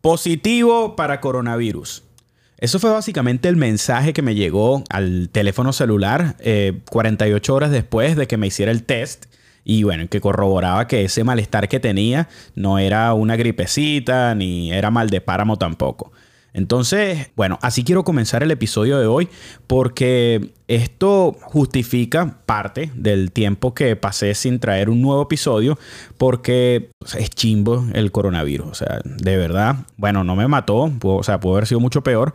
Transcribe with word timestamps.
Positivo 0.00 0.96
para 0.96 1.20
coronavirus. 1.20 2.04
Eso 2.56 2.78
fue 2.78 2.90
básicamente 2.90 3.48
el 3.48 3.56
mensaje 3.56 4.12
que 4.12 4.22
me 4.22 4.34
llegó 4.34 4.82
al 4.88 5.28
teléfono 5.30 5.72
celular 5.72 6.36
48 6.90 7.52
eh, 7.52 7.54
horas 7.54 7.70
después 7.70 8.16
de 8.16 8.26
que 8.26 8.36
me 8.36 8.46
hiciera 8.46 8.72
el 8.72 8.84
test 8.84 9.26
y 9.64 9.82
bueno, 9.82 10.08
que 10.08 10.20
corroboraba 10.20 10.86
que 10.86 11.04
ese 11.04 11.22
malestar 11.22 11.68
que 11.68 11.80
tenía 11.80 12.28
no 12.54 12.78
era 12.78 13.12
una 13.12 13.36
gripecita 13.36 14.34
ni 14.34 14.72
era 14.72 14.90
mal 14.90 15.10
de 15.10 15.20
páramo 15.20 15.56
tampoco. 15.56 16.12
Entonces, 16.52 17.30
bueno, 17.36 17.58
así 17.62 17.84
quiero 17.84 18.04
comenzar 18.04 18.42
el 18.42 18.50
episodio 18.50 18.98
de 18.98 19.06
hoy 19.06 19.28
porque 19.66 20.52
esto 20.68 21.36
justifica 21.40 22.38
parte 22.46 22.90
del 22.94 23.32
tiempo 23.32 23.74
que 23.74 23.96
pasé 23.96 24.34
sin 24.34 24.60
traer 24.60 24.90
un 24.90 25.02
nuevo 25.02 25.22
episodio 25.22 25.78
porque 26.18 26.90
es 27.18 27.30
chimbo 27.30 27.84
el 27.92 28.12
coronavirus. 28.12 28.68
O 28.68 28.74
sea, 28.74 29.00
de 29.04 29.36
verdad, 29.36 29.76
bueno, 29.96 30.24
no 30.24 30.36
me 30.36 30.48
mató, 30.48 30.92
o 31.02 31.22
sea, 31.22 31.40
pudo 31.40 31.54
haber 31.54 31.66
sido 31.66 31.80
mucho 31.80 32.02
peor, 32.02 32.34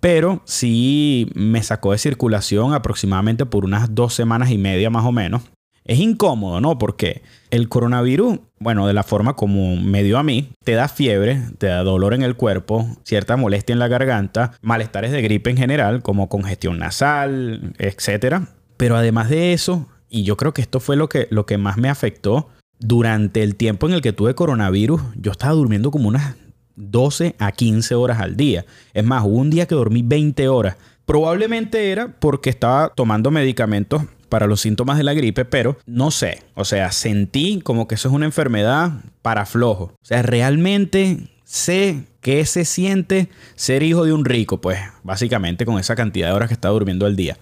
pero 0.00 0.42
sí 0.44 1.30
me 1.34 1.62
sacó 1.62 1.92
de 1.92 1.98
circulación 1.98 2.74
aproximadamente 2.74 3.46
por 3.46 3.64
unas 3.64 3.94
dos 3.94 4.14
semanas 4.14 4.50
y 4.50 4.58
media 4.58 4.90
más 4.90 5.04
o 5.04 5.12
menos. 5.12 5.42
Es 5.86 6.00
incómodo, 6.00 6.60
¿no? 6.60 6.78
Porque 6.78 7.22
el 7.50 7.68
coronavirus, 7.68 8.40
bueno, 8.58 8.86
de 8.86 8.92
la 8.92 9.04
forma 9.04 9.34
como 9.34 9.76
me 9.76 10.02
dio 10.02 10.18
a 10.18 10.22
mí, 10.22 10.50
te 10.64 10.72
da 10.72 10.88
fiebre, 10.88 11.40
te 11.58 11.68
da 11.68 11.84
dolor 11.84 12.12
en 12.12 12.22
el 12.22 12.36
cuerpo, 12.36 12.86
cierta 13.04 13.36
molestia 13.36 13.72
en 13.72 13.78
la 13.78 13.88
garganta, 13.88 14.52
malestares 14.62 15.12
de 15.12 15.22
gripe 15.22 15.50
en 15.50 15.56
general, 15.56 16.02
como 16.02 16.28
congestión 16.28 16.78
nasal, 16.78 17.74
etc. 17.78 18.42
Pero 18.76 18.96
además 18.96 19.30
de 19.30 19.52
eso, 19.52 19.86
y 20.08 20.24
yo 20.24 20.36
creo 20.36 20.52
que 20.52 20.62
esto 20.62 20.80
fue 20.80 20.96
lo 20.96 21.08
que, 21.08 21.28
lo 21.30 21.46
que 21.46 21.56
más 21.56 21.76
me 21.76 21.88
afectó, 21.88 22.48
durante 22.78 23.42
el 23.42 23.56
tiempo 23.56 23.86
en 23.86 23.94
el 23.94 24.02
que 24.02 24.12
tuve 24.12 24.34
coronavirus, 24.34 25.00
yo 25.16 25.30
estaba 25.30 25.54
durmiendo 25.54 25.90
como 25.90 26.08
unas 26.08 26.36
12 26.74 27.36
a 27.38 27.52
15 27.52 27.94
horas 27.94 28.20
al 28.20 28.36
día. 28.36 28.66
Es 28.92 29.04
más, 29.04 29.24
hubo 29.24 29.38
un 29.38 29.50
día 29.50 29.66
que 29.66 29.74
dormí 29.74 30.02
20 30.02 30.48
horas. 30.48 30.76
Probablemente 31.06 31.90
era 31.90 32.08
porque 32.18 32.50
estaba 32.50 32.92
tomando 32.94 33.30
medicamentos 33.30 34.02
para 34.28 34.46
los 34.46 34.60
síntomas 34.60 34.98
de 34.98 35.04
la 35.04 35.14
gripe, 35.14 35.44
pero 35.44 35.78
no 35.86 36.10
sé, 36.10 36.42
o 36.54 36.64
sea, 36.64 36.92
sentí 36.92 37.60
como 37.62 37.88
que 37.88 37.94
eso 37.94 38.08
es 38.08 38.14
una 38.14 38.26
enfermedad 38.26 38.92
para 39.22 39.46
flojo. 39.46 39.92
O 40.00 40.04
sea, 40.04 40.22
realmente 40.22 41.28
sé 41.44 42.04
qué 42.20 42.44
se 42.44 42.64
siente 42.64 43.28
ser 43.54 43.82
hijo 43.82 44.04
de 44.04 44.12
un 44.12 44.24
rico, 44.24 44.60
pues 44.60 44.78
básicamente 45.04 45.64
con 45.64 45.78
esa 45.78 45.96
cantidad 45.96 46.28
de 46.28 46.34
horas 46.34 46.48
que 46.48 46.54
está 46.54 46.68
durmiendo 46.68 47.06
al 47.06 47.16
día. 47.16 47.38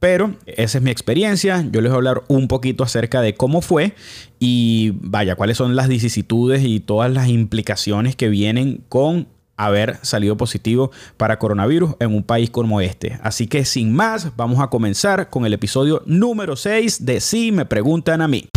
Pero 0.00 0.36
esa 0.46 0.78
es 0.78 0.84
mi 0.84 0.90
experiencia. 0.90 1.66
Yo 1.72 1.80
les 1.80 1.90
voy 1.90 1.96
a 1.96 1.98
hablar 1.98 2.22
un 2.28 2.46
poquito 2.46 2.84
acerca 2.84 3.20
de 3.20 3.34
cómo 3.34 3.62
fue 3.62 3.94
y 4.38 4.92
vaya, 5.00 5.34
cuáles 5.34 5.56
son 5.56 5.74
las 5.74 5.88
vicisitudes 5.88 6.62
y 6.62 6.78
todas 6.78 7.12
las 7.12 7.28
implicaciones 7.28 8.14
que 8.14 8.28
vienen 8.28 8.84
con 8.88 9.26
haber 9.58 9.98
salido 10.02 10.38
positivo 10.38 10.90
para 11.18 11.38
coronavirus 11.38 11.96
en 12.00 12.14
un 12.14 12.22
país 12.22 12.48
como 12.48 12.80
este. 12.80 13.18
Así 13.22 13.46
que 13.46 13.66
sin 13.66 13.92
más, 13.92 14.34
vamos 14.36 14.60
a 14.60 14.68
comenzar 14.68 15.28
con 15.28 15.44
el 15.44 15.52
episodio 15.52 16.02
número 16.06 16.56
6 16.56 17.04
de 17.04 17.20
Si 17.20 17.52
me 17.52 17.66
preguntan 17.66 18.22
a 18.22 18.28
mí. 18.28 18.48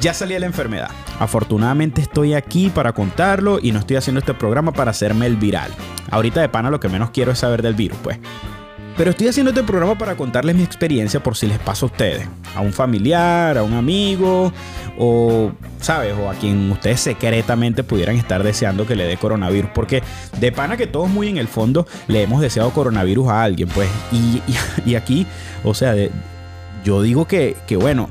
Ya 0.00 0.14
salí 0.14 0.34
de 0.34 0.40
la 0.40 0.46
enfermedad. 0.46 0.90
Afortunadamente 1.18 2.00
estoy 2.00 2.34
aquí 2.34 2.70
para 2.70 2.92
contarlo 2.92 3.58
y 3.60 3.72
no 3.72 3.80
estoy 3.80 3.96
haciendo 3.96 4.20
este 4.20 4.34
programa 4.34 4.72
para 4.72 4.90
hacerme 4.90 5.26
el 5.26 5.36
viral. 5.36 5.70
Ahorita 6.10 6.40
de 6.40 6.48
pana 6.48 6.70
lo 6.70 6.80
que 6.80 6.88
menos 6.88 7.10
quiero 7.10 7.32
es 7.32 7.38
saber 7.38 7.62
del 7.62 7.74
virus, 7.74 7.98
pues. 8.02 8.18
Pero 8.96 9.10
estoy 9.10 9.28
haciendo 9.28 9.50
este 9.50 9.62
programa 9.62 9.96
para 9.96 10.16
contarles 10.16 10.56
mi 10.56 10.64
experiencia 10.64 11.22
por 11.22 11.36
si 11.36 11.46
les 11.46 11.60
pasa 11.60 11.86
a 11.86 11.88
ustedes, 11.88 12.26
a 12.56 12.60
un 12.60 12.72
familiar, 12.72 13.56
a 13.56 13.62
un 13.62 13.74
amigo, 13.74 14.52
o, 14.98 15.52
¿sabes? 15.80 16.14
O 16.20 16.28
a 16.28 16.34
quien 16.34 16.72
ustedes 16.72 16.98
secretamente 16.98 17.84
pudieran 17.84 18.16
estar 18.16 18.42
deseando 18.42 18.88
que 18.88 18.96
le 18.96 19.04
dé 19.04 19.16
coronavirus. 19.16 19.70
Porque 19.72 20.02
de 20.40 20.50
pana 20.50 20.76
que 20.76 20.88
todos 20.88 21.08
muy 21.08 21.28
en 21.28 21.38
el 21.38 21.46
fondo 21.46 21.86
le 22.08 22.24
hemos 22.24 22.40
deseado 22.40 22.70
coronavirus 22.70 23.28
a 23.28 23.44
alguien, 23.44 23.68
pues. 23.68 23.88
Y, 24.84 24.96
aquí, 24.96 25.28
o 25.62 25.74
sea, 25.74 25.94
yo 26.82 27.00
digo 27.00 27.28
que, 27.28 27.56
que, 27.68 27.76
bueno, 27.76 28.10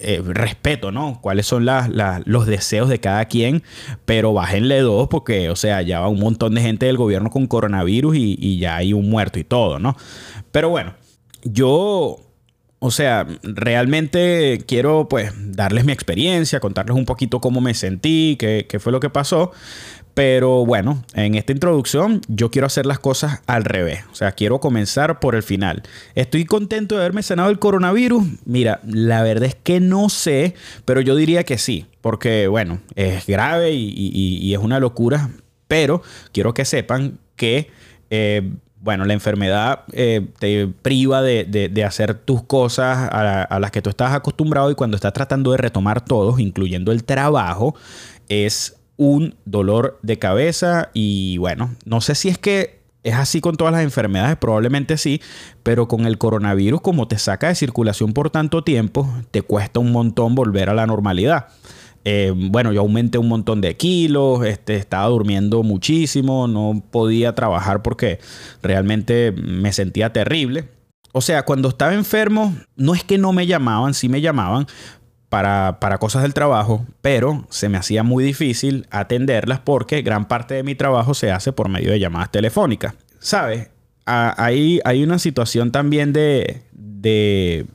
eh, 0.00 0.22
respeto, 0.24 0.92
¿no? 0.92 1.20
Cuáles 1.20 1.46
son 1.46 1.66
los 1.66 2.46
deseos 2.46 2.88
de 2.88 3.00
cada 3.00 3.24
quien, 3.24 3.64
pero 4.04 4.32
bájenle 4.32 4.80
dos 4.80 5.08
porque, 5.08 5.50
o 5.50 5.56
sea, 5.56 5.82
ya 5.82 5.98
va 5.98 6.08
un 6.08 6.20
montón 6.20 6.54
de 6.54 6.60
gente 6.60 6.86
del 6.86 6.96
gobierno 6.96 7.30
con 7.30 7.48
coronavirus 7.48 8.16
y, 8.16 8.58
ya 8.58 8.76
hay 8.76 8.92
un 8.92 9.10
muerto 9.10 9.40
y 9.40 9.44
todo, 9.44 9.80
¿no? 9.80 9.96
Pero 10.52 10.68
bueno, 10.68 10.94
yo 11.42 12.20
o 12.80 12.92
sea, 12.92 13.26
realmente 13.42 14.62
quiero 14.68 15.08
pues 15.08 15.32
darles 15.36 15.84
mi 15.84 15.92
experiencia, 15.92 16.60
contarles 16.60 16.96
un 16.96 17.04
poquito 17.04 17.40
cómo 17.40 17.60
me 17.60 17.74
sentí, 17.74 18.36
qué, 18.38 18.78
fue 18.78 18.92
lo 18.92 19.00
que 19.00 19.10
pasó. 19.10 19.50
Pero 20.18 20.66
bueno, 20.66 21.04
en 21.14 21.36
esta 21.36 21.52
introducción 21.52 22.22
yo 22.26 22.50
quiero 22.50 22.66
hacer 22.66 22.86
las 22.86 22.98
cosas 22.98 23.40
al 23.46 23.62
revés. 23.62 24.00
O 24.10 24.16
sea, 24.16 24.32
quiero 24.32 24.58
comenzar 24.58 25.20
por 25.20 25.36
el 25.36 25.44
final. 25.44 25.84
¿Estoy 26.16 26.44
contento 26.44 26.96
de 26.96 27.02
haberme 27.02 27.22
sanado 27.22 27.50
el 27.50 27.60
coronavirus? 27.60 28.26
Mira, 28.44 28.80
la 28.84 29.22
verdad 29.22 29.44
es 29.44 29.54
que 29.54 29.78
no 29.78 30.08
sé, 30.08 30.56
pero 30.84 31.00
yo 31.02 31.14
diría 31.14 31.44
que 31.44 31.56
sí. 31.56 31.86
Porque 32.00 32.48
bueno, 32.48 32.80
es 32.96 33.28
grave 33.28 33.74
y, 33.74 34.52
es 34.52 34.58
una 34.58 34.80
locura. 34.80 35.30
Pero 35.68 36.02
quiero 36.32 36.52
que 36.52 36.64
sepan 36.64 37.20
que... 37.36 37.70
Eh, 38.10 38.54
bueno, 38.80 39.04
la 39.04 39.12
enfermedad 39.12 39.84
eh, 39.92 40.26
te 40.40 40.66
priva 40.66 41.22
de, 41.22 41.84
hacer 41.86 42.14
tus 42.14 42.42
cosas 42.42 43.08
a, 43.12 43.42
a, 43.42 43.60
las 43.60 43.70
que 43.70 43.82
tú 43.82 43.90
estás 43.90 44.14
acostumbrado 44.14 44.70
y 44.70 44.74
cuando 44.74 44.96
estás 44.96 45.12
tratando 45.12 45.52
de 45.52 45.58
retomar 45.58 46.04
todos, 46.04 46.40
incluyendo 46.40 46.90
el 46.90 47.04
trabajo, 47.04 47.74
es 48.28 48.77
un 48.98 49.36
dolor 49.46 49.98
de 50.02 50.18
cabeza 50.18 50.90
y 50.92 51.38
bueno, 51.38 51.74
no 51.86 52.02
sé 52.02 52.14
si 52.14 52.28
es 52.28 52.36
que 52.36 52.80
es 53.04 53.14
así 53.14 53.40
con 53.40 53.56
todas 53.56 53.72
las 53.72 53.82
enfermedades, 53.82 54.36
probablemente 54.36 54.98
sí, 54.98 55.22
pero 55.62 55.88
con 55.88 56.04
el 56.04 56.18
coronavirus 56.18 56.80
como 56.80 57.08
te 57.08 57.16
saca 57.16 57.48
de 57.48 57.54
circulación 57.54 58.12
por 58.12 58.28
tanto 58.28 58.64
tiempo, 58.64 59.08
te 59.30 59.40
cuesta 59.40 59.80
un 59.80 59.92
montón 59.92 60.34
volver 60.34 60.68
a 60.68 60.74
la 60.74 60.86
normalidad. 60.86 61.46
Eh, 62.04 62.32
bueno, 62.34 62.72
yo 62.72 62.80
aumenté 62.80 63.18
un 63.18 63.28
montón 63.28 63.60
de 63.60 63.76
kilos, 63.76 64.44
este, 64.44 64.76
estaba 64.76 65.06
durmiendo 65.06 65.62
muchísimo, 65.62 66.48
no 66.48 66.82
podía 66.90 67.34
trabajar 67.34 67.82
porque 67.82 68.18
realmente 68.62 69.32
me 69.32 69.72
sentía 69.72 70.12
terrible. 70.12 70.68
O 71.12 71.20
sea, 71.20 71.44
cuando 71.44 71.68
estaba 71.68 71.94
enfermo, 71.94 72.54
no 72.76 72.94
es 72.94 73.04
que 73.04 73.18
no 73.18 73.32
me 73.32 73.46
llamaban, 73.46 73.94
sí 73.94 74.08
me 74.08 74.20
llamaban, 74.20 74.66
para, 75.28 75.98
cosas 75.98 76.22
del 76.22 76.34
trabajo, 76.34 76.86
pero 77.02 77.46
se 77.50 77.68
me 77.68 77.78
hacía 77.78 78.02
muy 78.02 78.24
difícil 78.24 78.86
atenderlas 78.90 79.60
porque 79.60 80.02
gran 80.02 80.26
parte 80.26 80.54
de 80.54 80.62
mi 80.62 80.74
trabajo 80.74 81.14
se 81.14 81.30
hace 81.30 81.52
por 81.52 81.68
medio 81.68 81.90
de 81.90 82.00
llamadas 82.00 82.30
telefónicas. 82.30 82.94
¿Sabes? 83.18 83.68
Hay, 84.06 84.80
hay 84.84 85.02
una 85.02 85.18
situación 85.18 85.70
también 85.70 86.14
de, 86.14 86.62
de, 86.72 87.66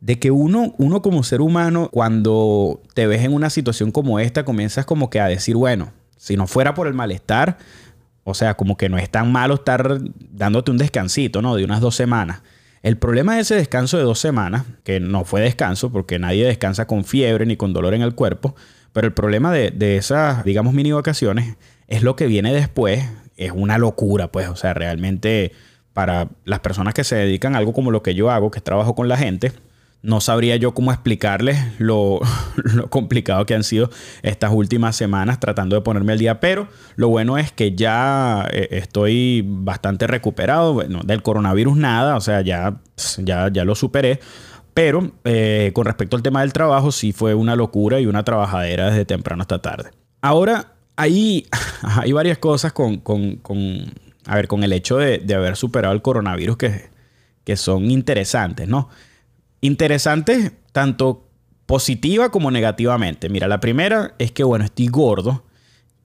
de 0.00 0.18
que 0.18 0.30
uno, 0.30 0.74
uno 0.76 1.00
como 1.00 1.22
ser 1.22 1.40
humano, 1.40 1.88
cuando 1.90 2.82
te 2.92 3.06
ves 3.06 3.22
en 3.24 3.32
una 3.32 3.48
situación 3.48 3.90
como 3.90 4.20
esta, 4.20 4.44
comienzas 4.44 4.84
como 4.84 5.08
que 5.08 5.18
a 5.18 5.28
decir, 5.28 5.56
bueno, 5.56 5.92
si 6.18 6.36
no 6.36 6.46
fuera 6.46 6.74
por 6.74 6.88
el 6.88 6.94
malestar, 6.94 7.56
o 8.24 8.34
sea, 8.34 8.54
como 8.54 8.76
que 8.76 8.90
no 8.90 8.98
es 8.98 9.08
tan 9.08 9.32
malo 9.32 9.54
estar 9.54 9.98
dándote 10.30 10.70
un 10.70 10.76
descansito, 10.76 11.40
¿no? 11.40 11.56
De 11.56 11.64
unas 11.64 11.80
dos 11.80 11.96
semanas. 11.96 12.42
El 12.82 12.96
problema 12.96 13.34
de 13.34 13.42
ese 13.42 13.56
descanso 13.56 13.98
de 13.98 14.04
dos 14.04 14.18
semanas, 14.18 14.64
que 14.84 15.00
no 15.00 15.24
fue 15.24 15.42
descanso 15.42 15.92
porque 15.92 16.18
nadie 16.18 16.46
descansa 16.46 16.86
con 16.86 17.04
fiebre 17.04 17.44
ni 17.44 17.56
con 17.56 17.74
dolor 17.74 17.92
en 17.92 18.00
el 18.00 18.14
cuerpo, 18.14 18.54
pero 18.92 19.06
el 19.06 19.12
problema 19.12 19.52
de, 19.52 19.96
esas, 19.96 20.44
digamos, 20.44 20.72
mini 20.72 20.90
vacaciones 20.92 21.56
es 21.88 22.02
lo 22.02 22.16
que 22.16 22.26
viene 22.26 22.54
después, 22.54 23.04
es 23.36 23.52
una 23.54 23.76
locura, 23.76 24.32
pues, 24.32 24.48
o 24.48 24.56
sea, 24.56 24.72
realmente 24.72 25.52
para 25.92 26.28
las 26.44 26.60
personas 26.60 26.94
que 26.94 27.04
se 27.04 27.16
dedican 27.16 27.54
a 27.54 27.58
algo 27.58 27.74
como 27.74 27.90
lo 27.90 28.02
que 28.02 28.14
yo 28.14 28.30
hago, 28.30 28.50
que 28.50 28.60
trabajo 28.60 28.94
con 28.94 29.08
la 29.08 29.18
gente, 29.18 29.52
no 30.02 30.20
sabría 30.20 30.56
yo 30.56 30.72
cómo 30.72 30.92
explicarles 30.92 31.58
lo, 31.78 32.20
complicado 32.88 33.46
que 33.46 33.54
han 33.54 33.64
sido 33.64 33.90
estas 34.22 34.50
últimas 34.52 34.96
semanas 34.96 35.40
tratando 35.40 35.76
de 35.76 35.82
ponerme 35.82 36.12
al 36.12 36.18
día, 36.18 36.40
pero 36.40 36.68
lo 36.96 37.08
bueno 37.08 37.38
es 37.38 37.52
que 37.52 37.74
ya 37.74 38.46
eh, 38.52 38.68
estoy 38.72 39.44
bastante 39.46 40.06
recuperado, 40.06 40.74
bueno, 40.74 41.00
del 41.04 41.22
coronavirus 41.22 41.76
nada, 41.76 42.16
o 42.16 42.20
sea, 42.20 42.40
ya, 42.40 42.80
ya, 43.18 43.50
ya 43.52 43.64
lo 43.64 43.74
superé, 43.74 44.20
pero 44.74 45.12
eh, 45.24 45.72
con 45.74 45.84
respecto 45.84 46.16
al 46.16 46.22
tema 46.22 46.40
del 46.40 46.52
trabajo 46.52 46.92
sí 46.92 47.12
fue 47.12 47.34
una 47.34 47.56
locura 47.56 48.00
y 48.00 48.06
una 48.06 48.24
trabajadera 48.24 48.90
desde 48.90 49.04
temprano 49.04 49.42
hasta 49.42 49.60
tarde. 49.60 49.90
Ahora, 50.22 50.74
hay, 50.96 51.46
hay 51.82 52.12
varias 52.12 52.38
cosas 52.38 52.72
con, 52.72 53.02
a 54.26 54.34
ver, 54.34 54.48
con 54.48 54.64
el 54.64 54.72
hecho 54.72 54.96
de, 54.96 55.22
haber 55.34 55.56
superado 55.56 55.94
el 55.94 56.02
coronavirus 56.02 56.56
que, 56.56 56.90
que 57.44 57.56
son 57.56 57.90
interesantes, 57.90 58.68
¿no? 58.68 58.88
Interesante 59.60 60.52
tanto 60.72 61.28
positiva 61.66 62.30
como 62.30 62.50
negativamente. 62.50 63.28
Mira, 63.28 63.48
la 63.48 63.60
primera 63.60 64.14
es 64.18 64.32
que, 64.32 64.44
bueno, 64.44 64.64
estoy 64.64 64.88
gordo 64.88 65.44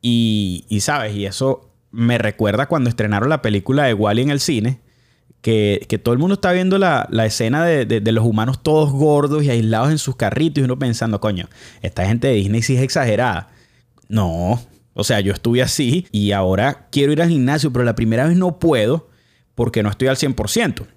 y, 0.01 0.65
y, 0.69 0.81
sabes, 0.81 1.15
y 1.15 1.25
eso 1.25 1.71
me 1.91 2.17
recuerda 2.17 2.67
cuando 2.67 2.89
estrenaron 2.89 3.29
la 3.29 3.41
película 3.41 3.85
de 3.85 3.93
Wally 3.93 4.21
en 4.21 4.29
el 4.29 4.39
cine, 4.39 4.81
que, 5.45 5.99
todo 6.01 6.13
el 6.13 6.19
mundo 6.19 6.33
está 6.33 6.51
viendo 6.53 6.79
la, 6.79 7.07
escena 7.23 7.63
de, 7.63 8.11
los 8.11 8.25
humanos 8.25 8.63
todos 8.63 8.91
gordos 8.91 9.43
y 9.43 9.51
aislados 9.51 9.91
en 9.91 9.99
sus 9.99 10.15
carritos 10.15 10.61
y 10.61 10.65
uno 10.65 10.79
pensando, 10.79 11.21
coño, 11.21 11.47
esta 11.83 12.05
gente 12.05 12.27
de 12.27 12.33
Disney 12.33 12.63
sí 12.63 12.75
es 12.75 12.81
exagerada. 12.81 13.49
No, 14.09 14.59
o 14.93 15.03
sea, 15.03 15.19
yo 15.19 15.33
estuve 15.33 15.61
así 15.61 16.07
y 16.11 16.31
ahora 16.31 16.87
quiero 16.91 17.11
ir 17.11 17.21
al 17.21 17.29
gimnasio, 17.29 17.71
pero 17.71 17.85
la 17.85 17.93
primera 17.93 18.27
vez 18.27 18.35
no 18.35 18.57
puedo 18.57 19.07
porque 19.53 19.83
no 19.83 19.89
estoy 19.89 20.07
al 20.07 20.17
100%. 20.17 20.87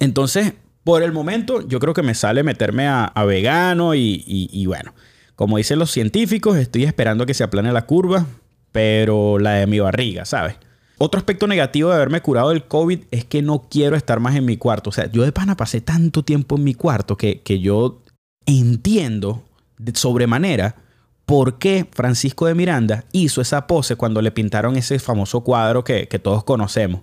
Entonces, 0.00 0.54
por 0.84 1.02
el 1.02 1.12
momento, 1.12 1.66
yo 1.66 1.80
creo 1.80 1.94
que 1.94 2.02
me 2.02 2.14
sale 2.14 2.42
meterme 2.42 2.86
a, 2.86 3.10
vegano 3.26 3.94
y, 3.94 4.66
bueno, 4.66 4.94
como 5.34 5.56
dicen 5.56 5.78
los 5.78 5.90
científicos, 5.90 6.58
estoy 6.58 6.84
esperando 6.84 7.26
que 7.26 7.34
se 7.34 7.42
aplane 7.42 7.72
la 7.72 7.86
curva, 7.86 8.26
pero 8.70 9.38
la 9.38 9.52
de 9.52 9.66
mi 9.66 9.80
barriga, 9.80 10.26
¿sabes? 10.26 10.56
Otro 10.98 11.18
aspecto 11.18 11.46
negativo 11.46 11.88
de 11.88 11.96
haberme 11.96 12.20
curado 12.20 12.50
del 12.50 12.64
COVID 12.64 13.00
es 13.10 13.24
que 13.24 13.42
no 13.42 13.66
quiero 13.68 13.96
estar 13.96 14.20
más 14.20 14.36
en 14.36 14.44
mi 14.44 14.56
cuarto. 14.56 14.90
O 14.90 14.92
sea, 14.92 15.10
yo 15.10 15.24
de 15.24 15.32
pana 15.32 15.56
pasé 15.56 15.80
tanto 15.80 16.22
tiempo 16.22 16.56
en 16.56 16.64
mi 16.64 16.74
cuarto 16.74 17.16
que, 17.16 17.40
que 17.40 17.58
yo 17.58 18.02
entiendo 18.46 19.42
de 19.78 19.92
sobremanera 19.96 20.76
por 21.26 21.58
qué 21.58 21.88
Francisco 21.90 22.46
de 22.46 22.54
Miranda 22.54 23.04
hizo 23.10 23.40
esa 23.40 23.66
pose 23.66 23.96
cuando 23.96 24.22
le 24.22 24.30
pintaron 24.30 24.76
ese 24.76 24.98
famoso 24.98 25.40
cuadro 25.40 25.82
que, 25.82 26.06
que 26.06 26.18
todos 26.18 26.44
conocemos. 26.44 27.00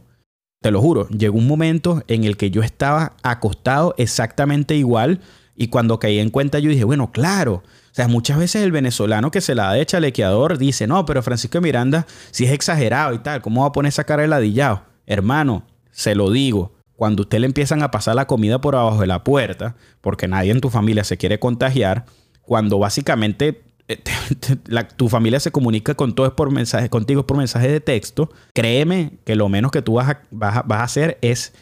Te 0.62 0.70
lo 0.70 0.80
juro, 0.80 1.10
llegó 1.10 1.40
un 1.40 1.48
momento 1.48 2.04
en 2.08 2.24
el 2.24 2.38
que 2.38 2.52
yo 2.52 2.62
estaba 2.62 3.14
acostado 3.24 3.96
exactamente 3.98 4.76
igual 4.76 5.20
y 5.56 5.70
cuando 5.70 5.98
caí 5.98 6.20
en 6.20 6.30
cuenta 6.30 6.60
yo 6.60 6.70
dije, 6.70 6.84
bueno, 6.84 7.12
claro. 7.12 7.64
O 7.64 7.94
sea, 7.94 8.08
muchas 8.08 8.38
veces 8.38 8.62
el 8.62 8.72
venezolano 8.72 9.32
que 9.32 9.42
se 9.42 9.56
la 9.56 9.64
da 9.64 9.74
de 9.74 9.88
chalequeador 9.88 10.60
dice, 10.60 10.86
no, 10.86 11.04
pero 11.08 11.24
Francisco 11.24 11.60
Miranda 11.62 12.06
si 12.30 12.46
es 12.46 12.52
exagerado 12.52 13.16
y 13.16 13.20
tal, 13.20 13.42
¿cómo 13.42 13.62
va 13.62 13.70
a 13.70 13.72
poner 13.72 13.90
esa 13.90 14.04
cara 14.04 14.22
de 14.22 14.28
ladillado? 14.28 14.84
Hermano, 15.08 15.66
se 15.90 16.14
lo 16.14 16.30
digo, 16.30 16.74
cuando 16.96 17.24
usted 17.24 17.40
le 17.40 17.48
empiezan 17.48 17.82
a 17.82 17.90
pasar 17.90 18.14
la 18.14 18.28
comida 18.28 18.62
por 18.62 18.76
abajo 18.76 19.02
de 19.02 19.08
la 19.08 19.24
puerta, 19.24 19.76
porque 20.00 20.28
nadie 20.28 20.52
en 20.52 20.62
tu 20.62 20.70
familia 20.70 21.04
se 21.04 21.18
quiere 21.18 21.40
contagiar, 21.40 22.06
cuando 22.44 22.78
básicamente 22.78 23.64
eh, 23.88 24.02
tu 24.96 25.10
familia 25.10 25.40
se 25.40 25.52
comunica 25.52 25.96
con 25.96 26.16
todo 26.16 26.36
por 26.36 26.52
mensaje, 26.52 26.90
contigo 26.90 27.26
por 27.26 27.38
mensaje 27.38 27.70
de 27.70 27.80
texto, 27.80 28.32
créeme 28.54 29.14
que 29.26 29.36
lo 29.36 29.50
menos 29.50 29.72
que 29.72 29.82
tú 29.82 29.94
vas 29.94 30.10
a, 30.10 30.22
vas 30.32 30.80
a 30.80 30.84
hacer 30.84 31.18
es 31.22 31.54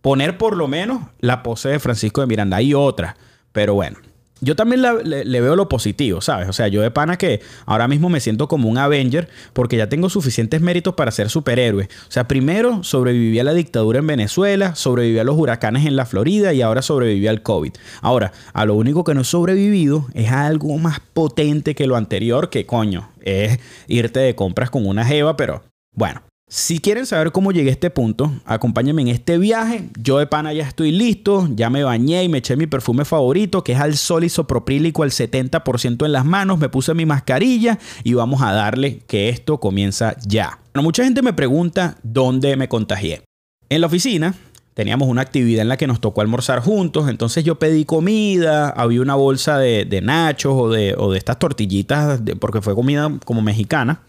poner 0.00 0.38
por 0.38 0.56
lo 0.56 0.68
menos 0.68 1.02
la 1.20 1.42
pose 1.42 1.68
de 1.68 1.78
Francisco 1.78 2.20
de 2.20 2.26
Miranda. 2.26 2.58
Hay 2.58 2.74
otra, 2.74 3.16
pero 3.52 3.74
bueno 3.74 3.98
yo 4.42 4.56
también 4.56 4.82
le, 4.82 5.40
veo 5.40 5.54
lo 5.54 5.68
positivo, 5.68 6.20
¿sabes? 6.20 6.48
O 6.48 6.52
sea, 6.52 6.66
yo 6.66 6.82
de 6.82 6.90
pana 6.90 7.16
que 7.16 7.40
ahora 7.64 7.86
mismo 7.86 8.08
me 8.08 8.18
siento 8.18 8.48
como 8.48 8.68
un 8.68 8.76
Avenger 8.76 9.28
porque 9.52 9.76
ya 9.76 9.88
tengo 9.88 10.10
suficientes 10.10 10.60
méritos 10.60 10.94
para 10.94 11.12
ser 11.12 11.30
superhéroe. 11.30 11.84
O 11.84 12.10
sea, 12.10 12.26
primero 12.26 12.82
sobreviví 12.82 13.38
a 13.38 13.44
la 13.44 13.54
dictadura 13.54 14.00
en 14.00 14.08
Venezuela, 14.08 14.74
sobreviví 14.74 15.20
a 15.20 15.24
los 15.24 15.38
huracanes 15.38 15.86
en 15.86 15.94
la 15.94 16.06
Florida 16.06 16.52
y 16.52 16.60
ahora 16.60 16.82
sobreviví 16.82 17.28
al 17.28 17.42
COVID. 17.42 17.72
Ahora, 18.00 18.32
a 18.52 18.66
lo 18.66 18.74
único 18.74 19.04
que 19.04 19.14
no 19.14 19.20
he 19.20 19.24
sobrevivido 19.24 20.06
es 20.12 20.32
algo 20.32 20.76
más 20.76 20.98
potente 20.98 21.76
que 21.76 21.86
lo 21.86 21.94
anterior, 21.94 22.50
que 22.50 22.66
coño, 22.66 23.10
es 23.20 23.60
irte 23.86 24.18
de 24.18 24.34
compras 24.34 24.70
con 24.70 24.86
una 24.86 25.04
jeva, 25.04 25.36
pero 25.36 25.62
bueno, 25.94 26.22
si 26.54 26.80
quieren 26.80 27.06
saber 27.06 27.32
cómo 27.32 27.50
llegué 27.50 27.70
a 27.70 27.72
este 27.72 27.88
punto, 27.88 28.30
acompáñenme 28.44 29.00
en 29.00 29.08
este 29.08 29.38
viaje. 29.38 29.88
Yo 29.98 30.18
de 30.18 30.26
pana 30.26 30.52
ya 30.52 30.68
estoy 30.68 30.92
listo, 30.92 31.48
ya 31.50 31.70
me 31.70 31.82
bañé 31.82 32.24
y 32.24 32.28
me 32.28 32.38
eché 32.38 32.56
mi 32.56 32.66
perfume 32.66 33.06
favorito, 33.06 33.64
que 33.64 33.72
es 33.72 33.80
al 33.80 33.96
sol 33.96 34.22
isopropílico 34.22 35.02
al 35.02 35.12
70% 35.12 36.04
en 36.04 36.12
las 36.12 36.26
manos, 36.26 36.58
me 36.58 36.68
puse 36.68 36.92
mi 36.92 37.06
mascarilla 37.06 37.78
y 38.04 38.12
vamos 38.12 38.42
a 38.42 38.52
darle 38.52 38.98
que 38.98 39.30
esto 39.30 39.60
comienza 39.60 40.14
ya. 40.26 40.58
Bueno, 40.74 40.84
mucha 40.84 41.04
gente 41.04 41.22
me 41.22 41.32
pregunta 41.32 41.96
dónde 42.02 42.54
me 42.56 42.68
contagié. 42.68 43.22
En 43.70 43.80
la 43.80 43.86
oficina 43.86 44.34
teníamos 44.74 45.08
una 45.08 45.22
actividad 45.22 45.62
en 45.62 45.68
la 45.70 45.78
que 45.78 45.86
nos 45.86 46.02
tocó 46.02 46.20
almorzar 46.20 46.60
juntos, 46.60 47.08
entonces 47.08 47.44
yo 47.44 47.58
pedí 47.58 47.86
comida, 47.86 48.68
había 48.68 49.00
una 49.00 49.14
bolsa 49.14 49.56
de, 49.56 50.00
nachos 50.02 50.52
o 50.54 50.68
de, 50.68 50.96
o 50.98 51.12
de, 51.12 51.16
estas 51.16 51.38
tortillitas, 51.38 52.20
porque 52.38 52.60
fue 52.60 52.74
comida 52.74 53.10
como 53.24 53.40
mexicana. 53.40 54.02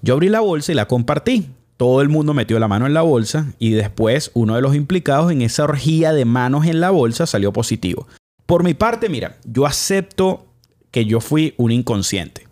Yo 0.00 0.14
abrí 0.14 0.30
la 0.30 0.40
bolsa 0.40 0.72
y 0.72 0.76
la 0.76 0.88
compartí. 0.88 1.46
Todo 1.76 2.00
el 2.02 2.08
mundo 2.08 2.34
metió 2.34 2.58
la 2.58 2.68
mano 2.68 2.86
en 2.86 2.94
la 2.94 3.02
bolsa 3.02 3.52
y 3.58 3.70
después 3.70 4.30
uno 4.34 4.54
de 4.54 4.62
los 4.62 4.74
implicados 4.74 5.32
en 5.32 5.42
esa 5.42 5.64
orgía 5.64 6.12
de 6.12 6.24
manos 6.24 6.66
en 6.66 6.80
la 6.80 6.90
bolsa 6.90 7.26
salió 7.26 7.52
positivo. 7.52 8.06
Por 8.46 8.62
mi 8.62 8.74
parte, 8.74 9.08
mira, 9.08 9.38
yo 9.44 9.66
acepto 9.66 10.46
que 10.90 11.06
yo 11.06 11.20
fui 11.20 11.54
un 11.56 11.72
inconsciente, 11.72 12.46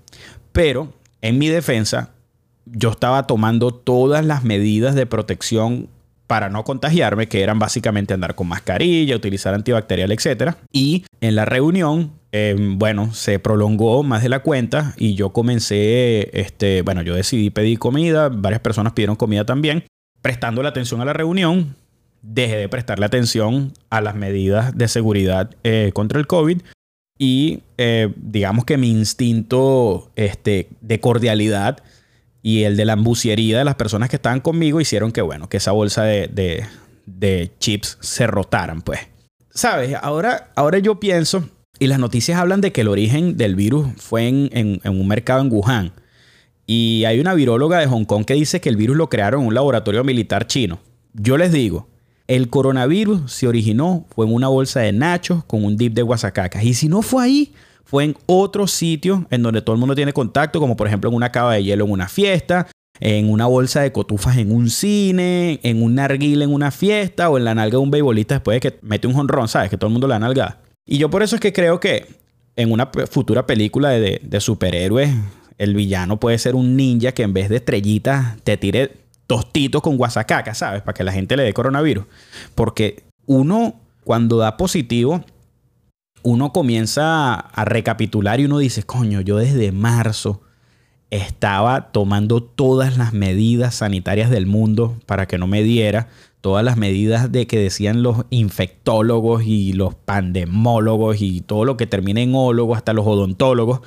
pero 0.52 0.92
en 1.20 1.38
mi 1.38 1.48
defensa, 1.48 2.10
yo 2.66 2.90
estaba 2.90 3.26
tomando 3.26 3.72
todas 3.72 4.24
las 4.24 4.42
medidas 4.42 4.94
de 4.94 5.06
protección 5.06 5.88
para 6.26 6.48
no 6.48 6.64
contagiarme, 6.64 7.28
que 7.28 7.42
eran 7.42 7.58
básicamente 7.58 8.14
andar 8.14 8.34
con 8.34 8.48
mascarilla, 8.48 9.14
utilizar 9.14 9.54
antibacterial, 9.54 10.10
etc. 10.10 10.54
Y 10.72 11.04
en 11.20 11.36
la 11.36 11.44
reunión, 11.44 12.12
em, 12.32 12.78
bueno, 12.78 13.14
se 13.14 13.38
prolongó 13.38 14.02
más 14.02 14.22
de 14.22 14.28
la 14.28 14.40
cuenta 14.40 14.94
y 14.96 15.14
yo 15.14 15.30
comencé, 15.30 16.38
este, 16.38 16.82
bueno, 16.82 17.02
yo 17.02 17.14
decidí 17.14 17.50
pedir 17.50 17.78
comida, 17.78 18.28
varias 18.28 18.60
personas 18.60 18.92
pidieron 18.94 19.16
comida 19.16 19.44
también. 19.44 19.84
Prestando 20.20 20.62
la 20.62 20.70
atención 20.70 21.00
a 21.00 21.04
la 21.04 21.12
reunión, 21.12 21.76
dejé 22.22 22.56
de 22.56 22.68
prestarle 22.68 23.06
atención 23.06 23.72
a 23.90 24.00
las 24.00 24.14
medidas 24.14 24.76
de 24.76 24.88
seguridad 24.88 25.50
eh, 25.64 25.90
contra 25.92 26.18
el 26.18 26.26
COVID 26.26 26.62
y 27.18 27.62
eh, 27.78 28.12
digamos 28.16 28.64
que 28.64 28.78
mi 28.78 28.90
instinto 28.90 30.10
este, 30.16 30.68
de 30.80 31.00
cordialidad 31.00 31.82
y 32.42 32.64
el 32.64 32.76
de 32.76 32.84
la 32.84 32.94
embuciería 32.94 33.58
de 33.58 33.64
las 33.64 33.76
personas 33.76 34.08
que 34.08 34.16
estaban 34.16 34.40
conmigo 34.40 34.80
hicieron 34.80 35.12
que, 35.12 35.22
bueno, 35.22 35.48
que 35.48 35.58
esa 35.58 35.70
bolsa 35.70 36.02
de, 36.02 36.66
chips 37.60 37.98
se 38.00 38.26
rotaran, 38.26 38.82
pues. 38.82 39.00
¿Sabes? 39.50 39.96
Ahora, 40.02 40.50
ahora 40.56 40.78
yo 40.78 40.98
pienso, 40.98 41.48
y 41.82 41.88
las 41.88 41.98
noticias 41.98 42.38
hablan 42.38 42.60
de 42.60 42.70
que 42.70 42.82
el 42.82 42.88
origen 42.88 43.36
del 43.36 43.56
virus 43.56 43.88
fue 43.96 44.28
en, 44.28 44.80
un 44.84 45.08
mercado 45.08 45.40
en 45.40 45.52
Wuhan. 45.52 45.92
Y 46.64 47.02
hay 47.06 47.18
una 47.18 47.34
viróloga 47.34 47.80
de 47.80 47.88
Hong 47.88 48.04
Kong 48.04 48.24
que 48.24 48.34
dice 48.34 48.60
que 48.60 48.68
el 48.68 48.76
virus 48.76 48.96
lo 48.96 49.08
crearon 49.08 49.40
en 49.40 49.48
un 49.48 49.54
laboratorio 49.54 50.04
militar 50.04 50.46
chino. 50.46 50.78
Yo 51.12 51.36
les 51.36 51.50
digo, 51.50 51.88
el 52.28 52.50
coronavirus 52.50 53.32
se 53.32 53.48
originó, 53.48 54.06
fue 54.14 54.26
en 54.26 54.32
una 54.32 54.46
bolsa 54.46 54.78
de 54.78 54.92
nachos 54.92 55.42
con 55.42 55.64
un 55.64 55.76
dip 55.76 55.92
de 55.94 56.02
guasacacas. 56.02 56.62
Y 56.62 56.74
si 56.74 56.86
no 56.88 57.02
fue 57.02 57.24
ahí, 57.24 57.52
fue 57.84 58.04
en 58.04 58.16
otro 58.26 58.68
sitio 58.68 59.26
en 59.30 59.42
donde 59.42 59.60
todo 59.60 59.74
el 59.74 59.80
mundo 59.80 59.96
tiene 59.96 60.12
contacto, 60.12 60.60
como 60.60 60.76
por 60.76 60.86
ejemplo 60.86 61.10
en 61.10 61.16
una 61.16 61.32
cava 61.32 61.54
de 61.54 61.64
hielo 61.64 61.84
en 61.86 61.90
una 61.90 62.08
fiesta, 62.08 62.68
en 63.00 63.28
una 63.28 63.46
bolsa 63.46 63.80
de 63.80 63.90
cotufas 63.90 64.36
en 64.36 64.54
un 64.54 64.70
cine, 64.70 65.58
en 65.64 65.82
un 65.82 65.96
narguil 65.96 66.42
en 66.42 66.54
una 66.54 66.70
fiesta 66.70 67.28
o 67.28 67.38
en 67.38 67.44
la 67.44 67.56
nalga 67.56 67.72
de 67.72 67.82
un 67.82 67.90
beisbolista 67.90 68.36
después 68.36 68.60
de 68.60 68.70
que 68.70 68.78
mete 68.82 69.08
un 69.08 69.14
jonrón, 69.14 69.48
¿sabes? 69.48 69.68
Que 69.68 69.76
todo 69.76 69.88
el 69.88 69.92
mundo 69.94 70.06
la 70.06 70.20
nalga. 70.20 70.60
Y 70.86 70.98
yo 70.98 71.10
por 71.10 71.22
eso 71.22 71.36
es 71.36 71.40
que 71.40 71.52
creo 71.52 71.80
que 71.80 72.06
en 72.56 72.72
una 72.72 72.90
futura 73.10 73.46
película 73.46 73.90
de, 73.90 74.40
superhéroes, 74.40 75.10
el 75.58 75.74
villano 75.74 76.18
puede 76.18 76.38
ser 76.38 76.54
un 76.54 76.76
ninja 76.76 77.12
que 77.12 77.22
en 77.22 77.32
vez 77.32 77.48
de 77.48 77.56
estrellitas 77.56 78.36
te 78.42 78.56
tire 78.56 78.96
tostitos 79.26 79.80
con 79.80 79.96
guasacaca, 79.96 80.54
¿sabes? 80.54 80.82
Para 80.82 80.94
que 80.94 81.04
la 81.04 81.12
gente 81.12 81.36
le 81.36 81.44
dé 81.44 81.54
coronavirus. 81.54 82.04
Porque 82.54 83.04
uno, 83.26 83.80
cuando 84.04 84.38
da 84.38 84.56
positivo, 84.56 85.24
uno 86.22 86.52
comienza 86.52 87.34
a 87.34 87.64
recapitular 87.64 88.40
y 88.40 88.44
uno 88.44 88.58
dice, 88.58 88.82
coño, 88.82 89.20
yo 89.20 89.36
desde 89.36 89.72
marzo 89.72 90.42
estaba 91.10 91.92
tomando 91.92 92.42
todas 92.42 92.96
las 92.96 93.12
medidas 93.12 93.76
sanitarias 93.76 94.30
del 94.30 94.46
mundo 94.46 94.96
para 95.06 95.26
que 95.26 95.38
no 95.38 95.46
me 95.46 95.62
diera, 95.62 96.08
todas 96.42 96.64
las 96.64 96.76
medidas 96.76 97.32
de 97.32 97.46
que 97.46 97.58
decían 97.58 98.02
los 98.02 98.26
infectólogos 98.28 99.44
y 99.46 99.72
los 99.72 99.94
pandemólogos 99.94 101.22
y 101.22 101.40
todo 101.40 101.64
lo 101.64 101.78
que 101.78 101.86
termina 101.86 102.20
en 102.20 102.34
ólogo, 102.34 102.74
hasta 102.74 102.92
los 102.92 103.06
odontólogos. 103.06 103.80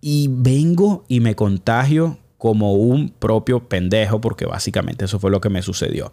Y 0.00 0.28
vengo 0.32 1.04
y 1.06 1.20
me 1.20 1.36
contagio 1.36 2.18
como 2.38 2.72
un 2.72 3.10
propio 3.10 3.68
pendejo, 3.68 4.20
porque 4.20 4.46
básicamente 4.46 5.04
eso 5.04 5.20
fue 5.20 5.30
lo 5.30 5.42
que 5.42 5.50
me 5.50 5.60
sucedió. 5.60 6.10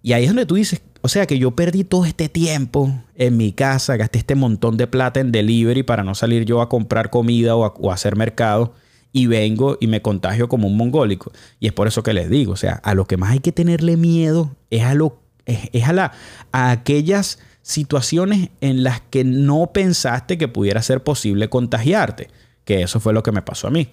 Y 0.00 0.12
ahí 0.12 0.22
es 0.22 0.28
donde 0.28 0.46
tú 0.46 0.54
dices, 0.54 0.80
o 1.00 1.08
sea 1.08 1.26
que 1.26 1.38
yo 1.38 1.50
perdí 1.50 1.82
todo 1.82 2.04
este 2.04 2.28
tiempo 2.28 2.92
en 3.16 3.36
mi 3.36 3.52
casa, 3.52 3.96
gasté 3.96 4.18
este 4.18 4.36
montón 4.36 4.76
de 4.76 4.86
plata 4.86 5.18
en 5.18 5.32
delivery 5.32 5.82
para 5.82 6.04
no 6.04 6.14
salir 6.14 6.44
yo 6.44 6.60
a 6.60 6.68
comprar 6.68 7.10
comida 7.10 7.56
o 7.56 7.90
a, 7.90 7.94
hacer 7.94 8.14
mercado 8.14 8.74
y 9.16 9.28
vengo 9.28 9.78
y 9.80 9.86
me 9.86 10.02
contagio 10.02 10.48
como 10.48 10.66
un 10.66 10.76
mongólico. 10.76 11.32
Y 11.60 11.68
es 11.68 11.72
por 11.72 11.86
eso 11.86 12.02
que 12.02 12.12
les 12.12 12.28
digo, 12.28 12.52
o 12.52 12.56
sea, 12.56 12.74
a 12.82 12.94
lo 12.94 13.06
que 13.06 13.16
más 13.16 13.30
hay 13.30 13.38
que 13.38 13.52
tenerle 13.52 13.96
miedo 13.96 14.56
es 14.70 14.82
a, 14.82 14.94
lo, 14.94 15.20
es, 15.46 15.84
a, 15.84 15.92
la, 15.92 16.12
aquellas 16.50 17.38
situaciones 17.62 18.50
en 18.60 18.82
las 18.82 19.00
que 19.02 19.22
no 19.22 19.70
pensaste 19.72 20.36
que 20.36 20.48
pudiera 20.48 20.82
ser 20.82 21.04
posible 21.04 21.48
contagiarte, 21.48 22.28
que 22.64 22.82
eso 22.82 22.98
fue 22.98 23.12
lo 23.12 23.22
que 23.22 23.30
me 23.30 23.40
pasó 23.40 23.68
a 23.68 23.70
mí. 23.70 23.88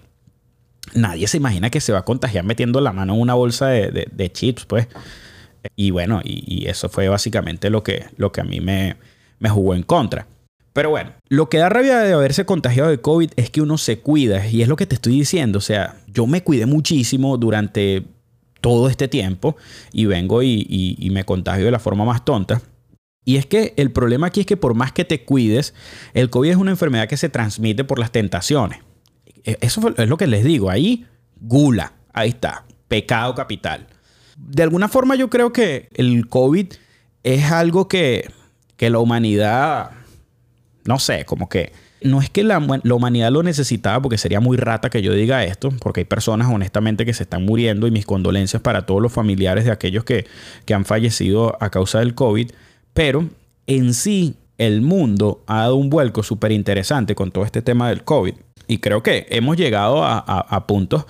Nadie 0.95 1.27
se 1.27 1.37
imagina 1.37 1.69
que 1.69 1.81
se 1.81 1.93
va 1.93 1.99
a 1.99 2.05
contagiar 2.05 2.43
metiendo 2.43 2.81
la 2.81 2.91
mano 2.91 3.13
en 3.13 3.21
una 3.21 3.35
bolsa 3.35 3.67
de, 3.67 4.31
chips, 4.33 4.65
pues. 4.65 4.87
Y 5.75 5.91
bueno, 5.91 6.21
y, 6.23 6.67
eso 6.67 6.89
fue 6.89 7.07
básicamente 7.09 7.69
lo 7.69 7.83
que, 7.83 8.07
lo 8.17 8.31
que 8.31 8.41
a 8.41 8.43
mí 8.43 8.59
me, 8.59 8.97
me 9.37 9.49
jugó 9.49 9.75
en 9.75 9.83
contra. 9.83 10.25
Pero 10.73 10.89
bueno, 10.89 11.11
lo 11.27 11.49
que 11.49 11.57
da 11.57 11.69
rabia 11.69 11.99
de 11.99 12.13
haberse 12.13 12.45
contagiado 12.45 12.89
de 12.89 13.01
COVID 13.01 13.31
es 13.35 13.49
que 13.49 13.61
uno 13.61 13.77
se 13.77 13.99
cuida 13.99 14.47
y 14.47 14.61
es 14.61 14.67
lo 14.67 14.77
que 14.77 14.85
te 14.85 14.95
estoy 14.95 15.13
diciendo. 15.13 15.57
O 15.57 15.61
sea, 15.61 15.97
yo 16.07 16.27
me 16.27 16.43
cuidé 16.43 16.65
muchísimo 16.65 17.37
durante 17.37 18.05
todo 18.61 18.87
este 18.89 19.07
tiempo 19.07 19.57
y 19.91 20.05
vengo 20.05 20.41
y, 20.43 21.09
me 21.11 21.25
contagio 21.25 21.65
de 21.65 21.71
la 21.71 21.79
forma 21.79 22.05
más 22.05 22.23
tonta. 22.23 22.61
Y 23.25 23.35
es 23.35 23.45
que 23.45 23.73
el 23.77 23.91
problema 23.91 24.27
aquí 24.27 24.39
es 24.39 24.45
que 24.45 24.57
por 24.57 24.73
más 24.73 24.93
que 24.93 25.03
te 25.03 25.25
cuides, 25.25 25.73
el 26.13 26.29
COVID 26.29 26.51
es 26.51 26.55
una 26.55 26.71
enfermedad 26.71 27.07
que 27.07 27.17
se 27.17 27.29
transmite 27.29 27.83
por 27.83 27.99
las 27.99 28.11
tentaciones. 28.11 28.79
E, 29.43 29.57
eso 29.61 29.93
es 29.97 30.07
lo 30.07 30.17
que 30.17 30.27
les 30.27 30.43
digo. 30.43 30.69
Ahí, 30.69 31.05
gula. 31.39 31.93
Ahí 32.13 32.29
está. 32.29 32.65
Pecado 32.87 33.35
capital. 33.35 33.87
De 34.37 34.63
alguna 34.63 34.87
forma 34.87 35.15
yo 35.15 35.29
creo 35.29 35.51
que 35.51 35.89
el 35.93 36.27
COVID 36.27 36.67
es 37.23 37.51
algo 37.51 37.87
que, 37.87 38.31
que 38.75 38.89
la 38.89 38.99
humanidad, 38.99 39.91
no 40.85 40.99
sé, 40.99 41.25
como 41.25 41.49
que 41.49 41.71
no 42.03 42.19
es 42.19 42.29
que 42.29 42.43
la, 42.43 42.57
humanidad 42.57 43.31
lo 43.31 43.43
necesitaba, 43.43 44.01
porque 44.01 44.17
sería 44.17 44.39
muy 44.39 44.57
rata 44.57 44.89
que 44.89 45.01
yo 45.01 45.13
diga 45.13 45.43
esto, 45.43 45.71
porque 45.79 46.01
hay 46.01 46.05
personas 46.05 46.47
honestamente 46.51 47.05
que 47.05 47.13
se 47.13 47.23
están 47.23 47.45
muriendo 47.45 47.87
y 47.87 47.91
mis 47.91 48.05
condolencias 48.05 48.61
para 48.61 48.85
todos 48.85 49.01
los 49.01 49.11
familiares 49.11 49.65
de 49.65 49.71
aquellos 49.71 50.03
que, 50.03 50.25
que 50.65 50.73
han 50.73 50.85
fallecido 50.85 51.57
a 51.59 51.69
causa 51.69 51.99
del 51.99 52.15
COVID, 52.15 52.51
pero 52.93 53.29
en 53.67 53.93
sí 53.93 54.35
el 54.57 54.81
mundo 54.81 55.43
ha 55.47 55.59
dado 55.59 55.75
un 55.75 55.89
vuelco 55.89 56.23
súper 56.23 56.51
interesante 56.51 57.15
con 57.15 57.31
todo 57.31 57.45
este 57.45 57.61
tema 57.61 57.89
del 57.89 58.03
COVID. 58.03 58.33
Y 58.67 58.77
creo 58.77 59.03
que 59.03 59.27
hemos 59.29 59.57
llegado 59.57 60.03
a, 60.03 60.17
a 60.17 60.67
puntos 60.67 61.05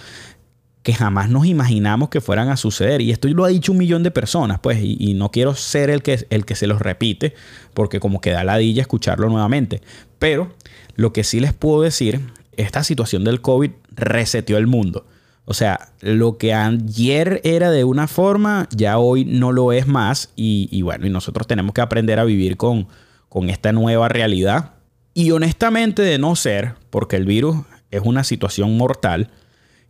que 0.83 0.93
jamás 0.93 1.29
nos 1.29 1.45
imaginamos 1.45 2.09
que 2.09 2.21
fueran 2.21 2.49
a 2.49 2.57
suceder. 2.57 3.01
Y 3.01 3.11
esto 3.11 3.27
lo 3.27 3.45
ha 3.45 3.49
dicho 3.49 3.71
un 3.71 3.77
millón 3.77 4.03
de 4.03 4.11
personas, 4.11 4.59
pues, 4.59 4.79
y, 4.81 5.13
no 5.13 5.31
quiero 5.31 5.55
ser 5.55 5.89
el 5.89 6.01
que, 6.01 6.25
el 6.29 6.45
que 6.45 6.55
se 6.55 6.67
los 6.67 6.81
repite, 6.81 7.35
porque 7.73 7.99
como 7.99 8.21
que 8.21 8.31
da 8.31 8.43
ladilla 8.43 8.81
escucharlo 8.81 9.29
nuevamente. 9.29 9.81
Pero 10.17 10.53
lo 10.95 11.13
que 11.13 11.23
sí 11.23 11.39
les 11.39 11.53
puedo 11.53 11.81
decir, 11.81 12.21
esta 12.57 12.83
situación 12.83 13.23
del 13.23 13.41
COVID 13.41 13.71
reseteó 13.95 14.57
el 14.57 14.67
mundo. 14.67 15.05
O 15.45 15.53
sea, 15.53 15.89
lo 16.01 16.37
que 16.37 16.53
ayer 16.53 17.41
era 17.43 17.71
de 17.71 17.83
una 17.83 18.07
forma, 18.07 18.67
ya 18.75 18.97
hoy 18.97 19.25
no 19.25 19.51
lo 19.51 19.73
es 19.73 19.87
más. 19.87 20.31
Y, 20.35 20.81
bueno, 20.81 21.05
y 21.05 21.09
nosotros 21.09 21.45
tenemos 21.45 21.73
que 21.73 21.81
aprender 21.81 22.19
a 22.19 22.23
vivir 22.23 22.57
con, 22.57 22.87
con 23.29 23.49
esta 23.49 23.71
nueva 23.71 24.07
realidad. 24.07 24.73
Y 25.13 25.31
honestamente, 25.31 26.01
de 26.03 26.17
no 26.17 26.35
ser, 26.35 26.75
porque 26.89 27.17
el 27.17 27.25
virus 27.25 27.57
es 27.91 28.01
una 28.03 28.23
situación 28.23 28.77
mortal, 28.77 29.29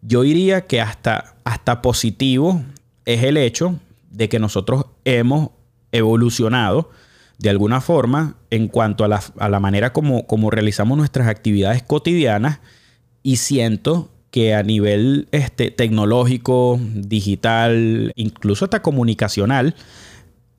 yo 0.01 0.21
diría 0.23 0.61
que 0.61 0.81
hasta, 0.81 1.35
hasta 1.43 1.81
positivo 1.81 2.63
es 3.05 3.23
el 3.23 3.37
hecho 3.37 3.79
de 4.09 4.29
que 4.29 4.39
nosotros 4.39 4.85
hemos 5.05 5.49
evolucionado 5.91 6.89
de 7.37 7.49
alguna 7.49 7.81
forma 7.81 8.35
en 8.49 8.67
cuanto 8.67 9.03
a 9.03 9.07
la, 9.07 9.59
manera 9.59 9.93
como, 9.93 10.27
como, 10.27 10.51
realizamos 10.51 10.97
nuestras 10.97 11.27
actividades 11.27 11.81
cotidianas 11.81 12.59
y 13.23 13.37
siento 13.37 14.11
que 14.29 14.53
a 14.53 14.63
nivel 14.63 15.27
este, 15.31 15.71
tecnológico, 15.71 16.79
digital, 16.93 18.11
incluso 18.15 18.65
hasta 18.65 18.81
comunicacional, 18.81 19.75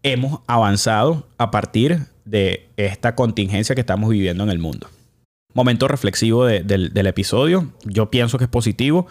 hemos 0.03 0.41
avanzado 0.47 1.29
a 1.39 1.51
partir 1.51 2.01
de 2.25 2.69
esta 2.77 3.15
contingencia 3.15 3.75
que 3.75 3.81
estamos 3.81 4.11
viviendo 4.11 4.43
en 4.45 4.51
el 4.51 4.59
mundo 4.59 4.89
momento 5.55 5.89
reflexivo 5.89 6.47
del, 6.47 7.07
episodio. 7.07 7.73
Yo 7.85 8.11
pienso 8.11 8.39
que 8.39 8.45
es 8.45 8.51
positivo. 8.51 9.07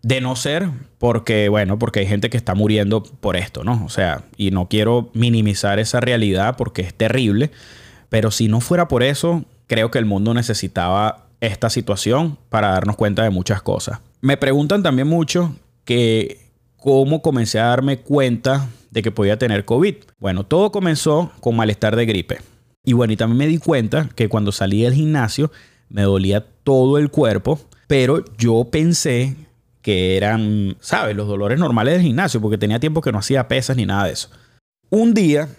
De 0.00 0.20
no 0.20 0.36
ser 0.36 0.68
porque, 0.98 1.48
bueno, 1.48 1.78
porque 1.78 2.00
hay 2.00 2.06
gente 2.06 2.30
que 2.30 2.36
está 2.36 2.54
muriendo 2.54 3.02
por 3.02 3.36
esto, 3.36 3.64
¿no? 3.64 3.84
O 3.84 3.88
sea, 3.88 4.22
y 4.36 4.52
no 4.52 4.68
quiero 4.68 5.10
minimizar 5.12 5.80
esa 5.80 5.98
realidad 5.98 6.54
porque 6.56 6.82
es 6.82 6.94
terrible, 6.94 7.50
pero 8.08 8.30
si 8.30 8.46
no 8.46 8.60
fuera 8.60 8.86
por 8.86 9.02
eso, 9.02 9.44
creo 9.66 9.90
que 9.90 9.98
el 9.98 10.04
mundo 10.04 10.34
necesitaba 10.34 11.26
esta 11.40 11.68
situación 11.68 12.38
para 12.48 12.70
darnos 12.70 12.94
cuenta 12.94 13.24
de 13.24 13.30
muchas 13.30 13.60
cosas. 13.60 13.98
Me 14.20 14.36
preguntan 14.36 14.84
también 14.84 15.08
mucho 15.08 15.56
que 15.84 16.48
cómo 16.76 17.20
comencé 17.20 17.58
a 17.58 17.66
darme 17.66 17.98
cuenta 17.98 18.68
de 18.90 19.02
que 19.02 19.10
podía 19.10 19.38
tener 19.38 19.64
COVID. 19.64 19.96
Bueno, 20.18 20.44
todo 20.44 20.72
comenzó 20.72 21.32
con 21.40 21.56
malestar 21.56 21.96
de 21.96 22.06
gripe. 22.06 22.38
Y 22.88 22.94
bueno, 22.94 23.12
y 23.12 23.16
también 23.18 23.36
me 23.36 23.46
di 23.46 23.58
cuenta 23.58 24.08
que 24.14 24.30
cuando 24.30 24.50
salí 24.50 24.80
del 24.80 24.94
gimnasio 24.94 25.52
me 25.90 26.04
dolía 26.04 26.46
todo 26.64 26.96
el 26.96 27.10
cuerpo, 27.10 27.60
pero 27.86 28.24
yo 28.38 28.66
pensé 28.70 29.36
que 29.82 30.16
eran, 30.16 30.74
¿sabes? 30.80 31.14
Los 31.14 31.28
dolores 31.28 31.58
normales 31.58 31.92
del 31.92 32.02
gimnasio, 32.02 32.40
porque 32.40 32.56
tenía 32.56 32.80
tiempo 32.80 33.02
que 33.02 33.12
no 33.12 33.18
hacía 33.18 33.46
pesas 33.46 33.76
ni 33.76 33.84
nada 33.84 34.06
de 34.06 34.12
eso. 34.12 34.30
Un 34.88 35.12
día 35.12 35.50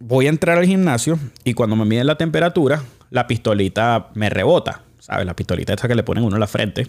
voy 0.00 0.28
a 0.28 0.30
entrar 0.30 0.56
al 0.56 0.64
gimnasio 0.64 1.18
y 1.44 1.52
cuando 1.52 1.76
me 1.76 1.84
miden 1.84 2.06
la 2.06 2.16
temperatura, 2.16 2.82
la 3.10 3.26
pistolita 3.26 4.08
me 4.14 4.30
rebota, 4.30 4.80
¿sabes? 4.98 5.26
La 5.26 5.36
pistolita 5.36 5.74
esa 5.74 5.88
que 5.88 5.94
le 5.94 6.04
ponen 6.04 6.24
uno 6.24 6.36
en 6.36 6.40
la 6.40 6.46
frente. 6.46 6.88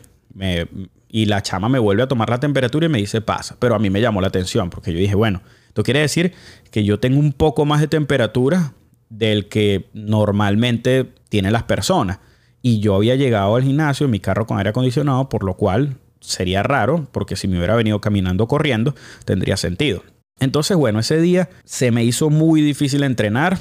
y 1.09 1.25
la 1.25 1.41
chama 1.41 1.67
me 1.67 1.77
vuelve 1.77 2.03
a 2.03 2.07
tomar 2.07 2.29
la 2.29 2.39
temperatura 2.39 2.85
y 2.85 2.89
me 2.89 2.99
dice 2.99 3.19
pasa. 3.19 3.57
Pero 3.59 3.75
a 3.75 3.79
mí 3.79 3.89
me 3.89 3.99
llamó 3.99 4.21
la 4.21 4.27
atención 4.27 4.69
porque 4.69 4.93
yo 4.93 4.99
dije, 4.99 5.15
bueno, 5.15 5.41
esto 5.67 5.83
quiere 5.83 5.99
decir 5.99 6.31
que 6.71 6.85
yo 6.85 7.01
tengo 7.01 7.19
un 7.19 7.33
poco 7.33 7.65
más 7.65 7.81
de 7.81 7.89
temperatura 7.89 8.71
del 9.09 9.49
que 9.49 9.89
normalmente 9.93 11.13
tienen 11.29 11.53
las 11.53 11.63
personas. 11.63 12.19
Y 12.61 12.79
yo 12.79 12.95
había 12.95 13.15
llegado 13.15 13.55
al 13.55 13.63
gimnasio 13.63 14.05
en 14.05 14.11
mi 14.11 14.19
carro 14.19 14.47
con 14.47 14.57
aire 14.57 14.69
acondicionado, 14.69 15.29
por 15.29 15.43
lo 15.43 15.55
cual 15.55 15.97
sería 16.21 16.63
raro, 16.63 17.07
porque 17.11 17.35
si 17.35 17.47
me 17.47 17.57
hubiera 17.57 17.75
venido 17.75 17.99
caminando 18.01 18.47
corriendo, 18.47 18.95
tendría 19.25 19.57
sentido. 19.57 20.03
Entonces, 20.39 20.77
bueno, 20.77 20.99
ese 20.99 21.21
día 21.21 21.49
se 21.63 21.91
me 21.91 22.03
hizo 22.03 22.29
muy 22.29 22.61
difícil 22.61 23.03
entrenar, 23.03 23.59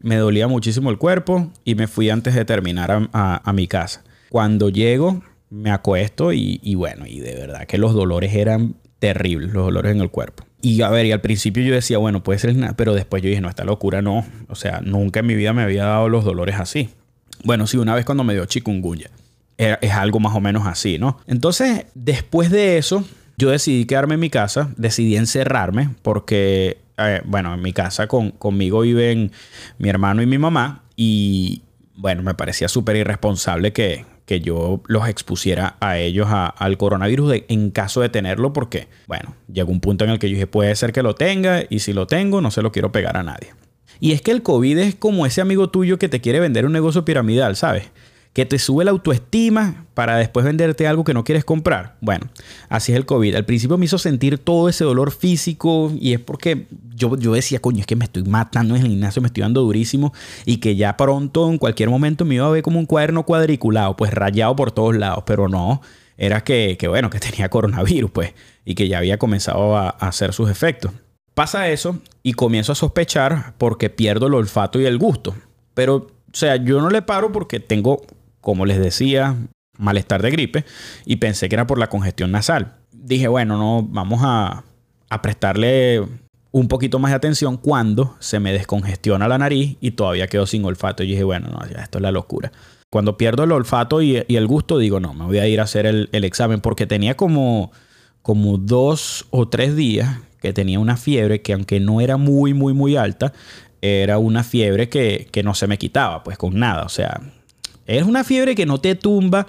me 0.00 0.16
dolía 0.16 0.48
muchísimo 0.48 0.90
el 0.90 0.98
cuerpo 0.98 1.50
y 1.64 1.74
me 1.74 1.86
fui 1.86 2.10
antes 2.10 2.34
de 2.34 2.44
terminar 2.44 3.08
a, 3.12 3.52
mi 3.52 3.66
casa. 3.66 4.04
Cuando 4.30 4.68
llego, 4.68 5.22
me 5.50 5.70
acuesto 5.70 6.32
y, 6.32 6.74
bueno, 6.74 7.06
y 7.06 7.20
de 7.20 7.34
verdad 7.34 7.66
que 7.66 7.78
los 7.78 7.94
dolores 7.94 8.34
eran 8.34 8.76
terribles, 8.98 9.52
los 9.52 9.64
dolores 9.64 9.92
en 9.92 10.00
el 10.00 10.10
cuerpo. 10.10 10.44
Y 10.64 10.80
a 10.80 10.88
ver, 10.88 11.04
y 11.04 11.12
al 11.12 11.20
principio 11.20 11.62
yo 11.62 11.74
decía, 11.74 11.98
bueno, 11.98 12.22
puede 12.22 12.38
ser 12.38 12.56
nada, 12.56 12.72
pero 12.74 12.94
después 12.94 13.22
yo 13.22 13.28
dije, 13.28 13.42
no, 13.42 13.50
esta 13.50 13.64
locura 13.64 14.00
no. 14.00 14.24
O 14.48 14.54
sea, 14.54 14.80
nunca 14.80 15.20
en 15.20 15.26
mi 15.26 15.34
vida 15.34 15.52
me 15.52 15.62
había 15.62 15.84
dado 15.84 16.08
los 16.08 16.24
dolores 16.24 16.56
así. 16.58 16.88
Bueno, 17.44 17.66
sí, 17.66 17.76
una 17.76 17.94
vez 17.94 18.06
cuando 18.06 18.24
me 18.24 18.32
dio 18.32 18.46
chikungunya. 18.46 19.10
Es 19.58 19.92
algo 19.92 20.20
más 20.20 20.34
o 20.34 20.40
menos 20.40 20.66
así, 20.66 20.98
¿no? 20.98 21.18
Entonces, 21.26 21.84
después 21.94 22.50
de 22.50 22.78
eso, 22.78 23.04
yo 23.36 23.50
decidí 23.50 23.84
quedarme 23.84 24.14
en 24.14 24.20
mi 24.20 24.30
casa, 24.30 24.72
decidí 24.78 25.16
encerrarme, 25.16 25.90
porque, 26.00 26.78
eh, 26.96 27.20
bueno, 27.26 27.52
en 27.52 27.60
mi 27.60 27.74
casa 27.74 28.06
con, 28.06 28.30
conmigo 28.30 28.80
viven 28.80 29.32
mi 29.76 29.90
hermano 29.90 30.22
y 30.22 30.26
mi 30.26 30.38
mamá, 30.38 30.82
y 30.96 31.60
bueno, 31.94 32.22
me 32.22 32.32
parecía 32.32 32.68
súper 32.68 32.96
irresponsable 32.96 33.74
que, 33.74 34.06
que 34.26 34.40
yo 34.40 34.82
los 34.86 35.08
expusiera 35.08 35.76
a 35.80 35.98
ellos 35.98 36.28
al 36.30 36.76
coronavirus 36.78 37.42
en 37.48 37.70
caso 37.70 38.00
de 38.00 38.08
tenerlo, 38.08 38.52
porque, 38.52 38.88
bueno, 39.06 39.34
llegó 39.52 39.70
un 39.70 39.80
punto 39.80 40.04
en 40.04 40.10
el 40.10 40.18
que 40.18 40.28
yo 40.28 40.34
dije, 40.34 40.46
puede 40.46 40.74
ser 40.76 40.92
que 40.92 41.02
lo 41.02 41.14
tenga 41.14 41.64
y 41.68 41.80
si 41.80 41.92
lo 41.92 42.06
tengo, 42.06 42.40
no 42.40 42.50
se 42.50 42.62
lo 42.62 42.72
quiero 42.72 42.92
pegar 42.92 43.16
a 43.16 43.22
nadie. 43.22 43.52
Y 44.00 44.12
es 44.12 44.22
que 44.22 44.32
el 44.32 44.42
COVID 44.42 44.78
es 44.78 44.94
como 44.94 45.24
ese 45.24 45.40
amigo 45.40 45.70
tuyo 45.70 45.98
que 45.98 46.08
te 46.08 46.20
quiere 46.20 46.40
vender 46.40 46.66
un 46.66 46.72
negocio 46.72 47.04
piramidal, 47.04 47.56
¿sabes? 47.56 47.90
Que 48.34 48.44
te 48.44 48.58
sube 48.58 48.84
la 48.84 48.90
autoestima 48.90 49.86
para 49.94 50.16
después 50.16 50.44
venderte 50.44 50.88
algo 50.88 51.04
que 51.04 51.14
no 51.14 51.22
quieres 51.22 51.44
comprar. 51.44 51.96
Bueno, 52.00 52.26
así 52.68 52.90
es 52.90 52.98
el 52.98 53.06
COVID. 53.06 53.36
Al 53.36 53.44
principio 53.44 53.78
me 53.78 53.84
hizo 53.84 53.96
sentir 53.96 54.38
todo 54.38 54.68
ese 54.68 54.82
dolor 54.82 55.12
físico 55.12 55.92
y 55.98 56.14
es 56.14 56.20
porque 56.20 56.66
yo, 56.96 57.16
yo 57.16 57.32
decía, 57.32 57.60
coño, 57.60 57.78
es 57.78 57.86
que 57.86 57.94
me 57.94 58.04
estoy 58.04 58.24
matando 58.24 58.74
en 58.74 58.82
el 58.82 58.88
gimnasio, 58.88 59.22
me 59.22 59.28
estoy 59.28 59.42
dando 59.42 59.62
durísimo 59.62 60.12
y 60.44 60.56
que 60.56 60.74
ya 60.74 60.96
pronto, 60.96 61.48
en 61.48 61.58
cualquier 61.58 61.90
momento, 61.90 62.24
me 62.24 62.34
iba 62.34 62.46
a 62.46 62.50
ver 62.50 62.64
como 62.64 62.80
un 62.80 62.86
cuaderno 62.86 63.24
cuadriculado, 63.24 63.96
pues 63.96 64.12
rayado 64.12 64.56
por 64.56 64.72
todos 64.72 64.96
lados, 64.96 65.22
pero 65.24 65.48
no. 65.48 65.80
Era 66.18 66.42
que, 66.42 66.76
que 66.76 66.88
bueno, 66.88 67.10
que 67.10 67.20
tenía 67.20 67.48
coronavirus, 67.48 68.10
pues, 68.10 68.34
y 68.64 68.74
que 68.74 68.88
ya 68.88 68.98
había 68.98 69.16
comenzado 69.16 69.76
a, 69.76 69.90
a 69.90 70.08
hacer 70.08 70.32
sus 70.32 70.50
efectos. 70.50 70.90
Pasa 71.34 71.68
eso 71.68 72.00
y 72.24 72.32
comienzo 72.32 72.72
a 72.72 72.74
sospechar 72.74 73.54
porque 73.58 73.90
pierdo 73.90 74.26
el 74.26 74.34
olfato 74.34 74.80
y 74.80 74.86
el 74.86 74.98
gusto. 74.98 75.36
Pero, 75.74 75.96
o 75.96 76.10
sea, 76.32 76.56
yo 76.56 76.80
no 76.80 76.90
le 76.90 77.02
paro 77.02 77.30
porque 77.30 77.60
tengo 77.60 78.02
como 78.44 78.66
les 78.66 78.78
decía, 78.78 79.36
malestar 79.78 80.22
de 80.22 80.30
gripe 80.30 80.64
y 81.04 81.16
pensé 81.16 81.48
que 81.48 81.56
era 81.56 81.66
por 81.66 81.78
la 81.78 81.88
congestión 81.88 82.30
nasal. 82.30 82.74
Dije, 82.92 83.26
bueno, 83.26 83.58
no, 83.58 83.82
vamos 83.82 84.20
a, 84.22 84.64
prestarle 85.22 86.02
un 86.50 86.66
poquito 86.66 86.98
más 86.98 87.12
de 87.12 87.16
atención 87.16 87.56
cuando 87.56 88.16
se 88.18 88.40
me 88.40 88.52
descongestiona 88.52 89.28
la 89.28 89.38
nariz 89.38 89.76
y 89.80 89.92
todavía 89.92 90.26
quedo 90.26 90.44
sin 90.44 90.64
olfato. 90.64 91.04
Y 91.04 91.06
dije, 91.06 91.22
bueno, 91.22 91.48
no, 91.50 91.60
ya 91.68 91.82
esto 91.82 91.98
es 91.98 92.02
la 92.02 92.10
locura. 92.10 92.50
Cuando 92.90 93.16
pierdo 93.16 93.44
el 93.44 93.52
olfato 93.52 94.02
y, 94.02 94.16
el 94.28 94.46
gusto, 94.48 94.76
digo, 94.76 94.98
no, 94.98 95.14
me 95.14 95.24
voy 95.24 95.38
a 95.38 95.46
ir 95.46 95.60
a 95.60 95.64
hacer 95.64 95.86
el, 95.86 96.08
examen 96.24 96.60
porque 96.60 96.88
tenía 96.88 97.16
como, 97.16 97.70
como 98.22 98.58
dos 98.58 99.26
o 99.30 99.48
tres 99.48 99.76
días 99.76 100.18
que 100.42 100.52
tenía 100.52 100.80
una 100.80 100.96
fiebre 100.96 101.42
que 101.42 101.52
aunque 101.52 101.78
no 101.78 102.00
era 102.00 102.16
muy, 102.16 102.54
muy, 102.54 102.72
muy 102.72 102.96
alta, 102.96 103.32
era 103.80 104.18
una 104.18 104.42
fiebre 104.42 104.88
que, 104.88 105.28
que 105.30 105.44
no 105.44 105.54
se 105.54 105.68
me 105.68 105.78
quitaba, 105.78 106.24
pues 106.24 106.38
con 106.38 106.58
nada. 106.58 106.82
O 106.82 106.88
sea, 106.88 107.20
es 107.86 108.02
una 108.04 108.24
fiebre 108.24 108.54
que 108.54 108.66
no 108.66 108.80
te 108.80 108.94
tumba, 108.94 109.46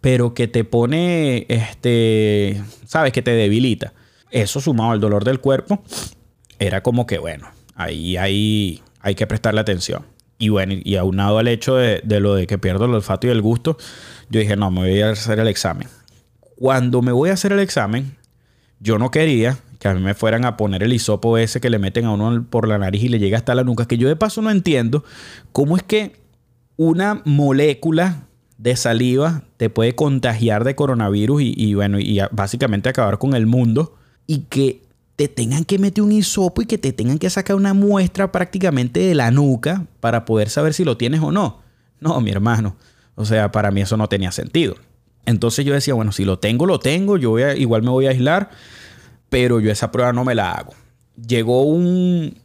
pero 0.00 0.34
que 0.34 0.48
te 0.48 0.64
pone, 0.64 1.46
este, 1.48 2.62
sabes, 2.86 3.12
que 3.12 3.22
te 3.22 3.32
debilita. 3.32 3.92
Eso 4.30 4.60
sumado 4.60 4.92
al 4.92 5.00
dolor 5.00 5.24
del 5.24 5.40
cuerpo, 5.40 5.82
era 6.58 6.82
como 6.82 7.06
que, 7.06 7.18
bueno, 7.18 7.48
ahí 7.74 8.16
hay, 8.16 8.82
hay 9.00 9.14
que 9.14 9.26
prestarle 9.26 9.60
atención. 9.60 10.04
Y 10.38 10.50
bueno, 10.50 10.74
y 10.82 10.96
aunado 10.96 11.38
al 11.38 11.48
hecho 11.48 11.76
de, 11.76 12.02
de 12.04 12.20
lo 12.20 12.34
de 12.34 12.46
que 12.46 12.58
pierdo 12.58 12.84
el 12.84 12.94
olfato 12.94 13.26
y 13.26 13.30
el 13.30 13.40
gusto, 13.40 13.78
yo 14.28 14.40
dije, 14.40 14.56
no, 14.56 14.70
me 14.70 14.80
voy 14.80 15.00
a 15.00 15.10
hacer 15.10 15.38
el 15.38 15.48
examen. 15.48 15.88
Cuando 16.56 17.02
me 17.02 17.12
voy 17.12 17.30
a 17.30 17.34
hacer 17.34 17.52
el 17.52 17.60
examen, 17.60 18.16
yo 18.80 18.98
no 18.98 19.10
quería 19.10 19.58
que 19.78 19.88
a 19.88 19.94
mí 19.94 20.00
me 20.00 20.14
fueran 20.14 20.44
a 20.44 20.56
poner 20.56 20.82
el 20.82 20.92
hisopo 20.92 21.38
ese 21.38 21.60
que 21.60 21.70
le 21.70 21.78
meten 21.78 22.06
a 22.06 22.12
uno 22.12 22.46
por 22.48 22.68
la 22.68 22.78
nariz 22.78 23.02
y 23.04 23.08
le 23.08 23.18
llega 23.18 23.38
hasta 23.38 23.54
la 23.54 23.64
nuca, 23.64 23.86
que 23.86 23.98
yo 23.98 24.08
de 24.08 24.16
paso 24.16 24.42
no 24.42 24.50
entiendo 24.50 25.04
cómo 25.52 25.76
es 25.76 25.82
que 25.82 26.16
una 26.76 27.22
molécula 27.24 28.26
de 28.58 28.76
saliva 28.76 29.42
te 29.56 29.70
puede 29.70 29.94
contagiar 29.94 30.64
de 30.64 30.74
coronavirus 30.74 31.42
y, 31.42 31.74
bueno, 31.74 31.98
y 31.98 32.20
básicamente 32.30 32.88
acabar 32.88 33.18
con 33.18 33.34
el 33.34 33.46
mundo 33.46 33.94
y 34.26 34.40
que 34.48 34.82
te 35.16 35.28
tengan 35.28 35.64
que 35.64 35.78
meter 35.78 36.02
un 36.02 36.12
hisopo 36.12 36.62
y 36.62 36.66
que 36.66 36.78
te 36.78 36.92
tengan 36.92 37.18
que 37.18 37.30
sacar 37.30 37.56
una 37.56 37.74
muestra 37.74 38.32
prácticamente 38.32 39.00
de 39.00 39.14
la 39.14 39.30
nuca 39.30 39.86
para 40.00 40.24
poder 40.24 40.50
saber 40.50 40.74
si 40.74 40.84
lo 40.84 40.96
tienes 40.96 41.20
o 41.20 41.32
no. 41.32 41.60
No, 42.00 42.20
mi 42.20 42.30
hermano. 42.30 42.76
O 43.14 43.24
sea, 43.24 43.50
para 43.50 43.70
mí 43.70 43.80
eso 43.80 43.96
no 43.96 44.08
tenía 44.08 44.30
sentido. 44.30 44.76
Entonces 45.24 45.64
yo 45.64 45.72
decía, 45.72 45.94
bueno, 45.94 46.12
si 46.12 46.24
lo 46.24 46.38
tengo, 46.38 46.66
lo 46.66 46.78
tengo, 46.78 47.16
yo 47.16 47.30
voy 47.30 47.42
igual 47.56 47.82
me 47.82 47.90
voy 47.90 48.06
a 48.06 48.10
aislar, 48.10 48.50
pero 49.28 49.58
yo 49.58 49.70
esa 49.72 49.90
prueba 49.90 50.12
no 50.12 50.24
me 50.24 50.34
la 50.34 50.52
hago. 50.52 50.74
Llegó 51.26 51.62
un, 51.62 52.36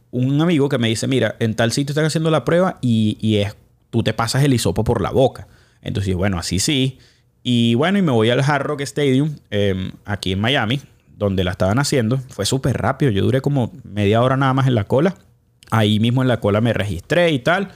amigo 0.41 0.69
que 0.69 0.77
me 0.77 0.87
dice, 0.87 1.07
mira, 1.07 1.35
en 1.39 1.55
tal 1.55 1.73
sitio 1.73 1.91
están 1.91 2.05
haciendo 2.05 2.31
la 2.31 2.45
prueba 2.45 2.79
y, 2.81 3.17
y 3.19 3.37
es, 3.37 3.53
tú 3.91 4.01
te 4.01 4.13
pasas 4.13 4.43
el 4.43 4.53
hisopo 4.53 4.83
por 4.83 5.01
la 5.01 5.11
boca. 5.11 5.47
Entonces, 5.81 6.15
bueno, 6.15 6.39
así 6.39 6.57
sí. 6.59 6.97
Y 7.43 7.75
bueno, 7.75 7.99
y 7.99 8.01
me 8.01 8.11
voy 8.11 8.29
al 8.31 8.39
Hard 8.39 8.63
Rock 8.63 8.81
Stadium, 8.81 9.35
em, 9.51 9.91
aquí 10.05 10.31
en 10.31 10.39
Miami, 10.39 10.81
donde 11.15 11.43
la 11.43 11.51
estaban 11.51 11.77
haciendo. 11.77 12.17
Fue 12.29 12.45
súper 12.45 12.77
rápido. 12.77 13.11
Yo 13.11 13.23
duré 13.23 13.41
como 13.41 13.71
media 13.83 14.21
hora 14.21 14.37
nada 14.37 14.53
más 14.53 14.67
en 14.67 14.75
la 14.75 14.85
cola. 14.85 15.15
Ahí 15.69 15.99
mismo 15.99 16.21
en 16.21 16.27
la 16.27 16.39
cola 16.39 16.61
me 16.61 16.73
registré 16.73 17.31
y 17.31 17.39
tal. 17.39 17.69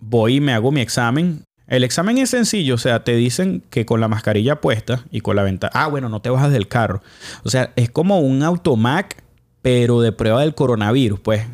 Voy 0.00 0.36
y 0.36 0.40
me 0.40 0.52
hago 0.52 0.70
mi 0.70 0.80
examen. 0.80 1.42
El 1.66 1.84
examen 1.84 2.16
es 2.16 2.30
sencillo, 2.30 2.76
o 2.76 2.78
sea, 2.78 3.04
te 3.04 3.14
dicen 3.14 3.62
que 3.68 3.84
con 3.84 4.00
la 4.00 4.08
mascarilla 4.08 4.60
puesta 4.60 5.04
y 5.10 5.20
con 5.20 5.36
la 5.36 5.42
ventana. 5.42 5.70
Ah, 5.74 5.88
bueno, 5.88 6.08
no 6.08 6.22
te 6.22 6.30
bajas 6.30 6.50
del 6.50 6.66
carro. 6.66 7.02
O 7.44 7.50
sea, 7.50 7.72
es 7.76 7.90
como 7.90 8.20
un 8.20 8.42
automac, 8.42 9.22
pero 9.60 10.00
de 10.00 10.12
prueba 10.12 10.40
del 10.40 10.54
coronavirus, 10.54 11.20
pues. 11.20 11.46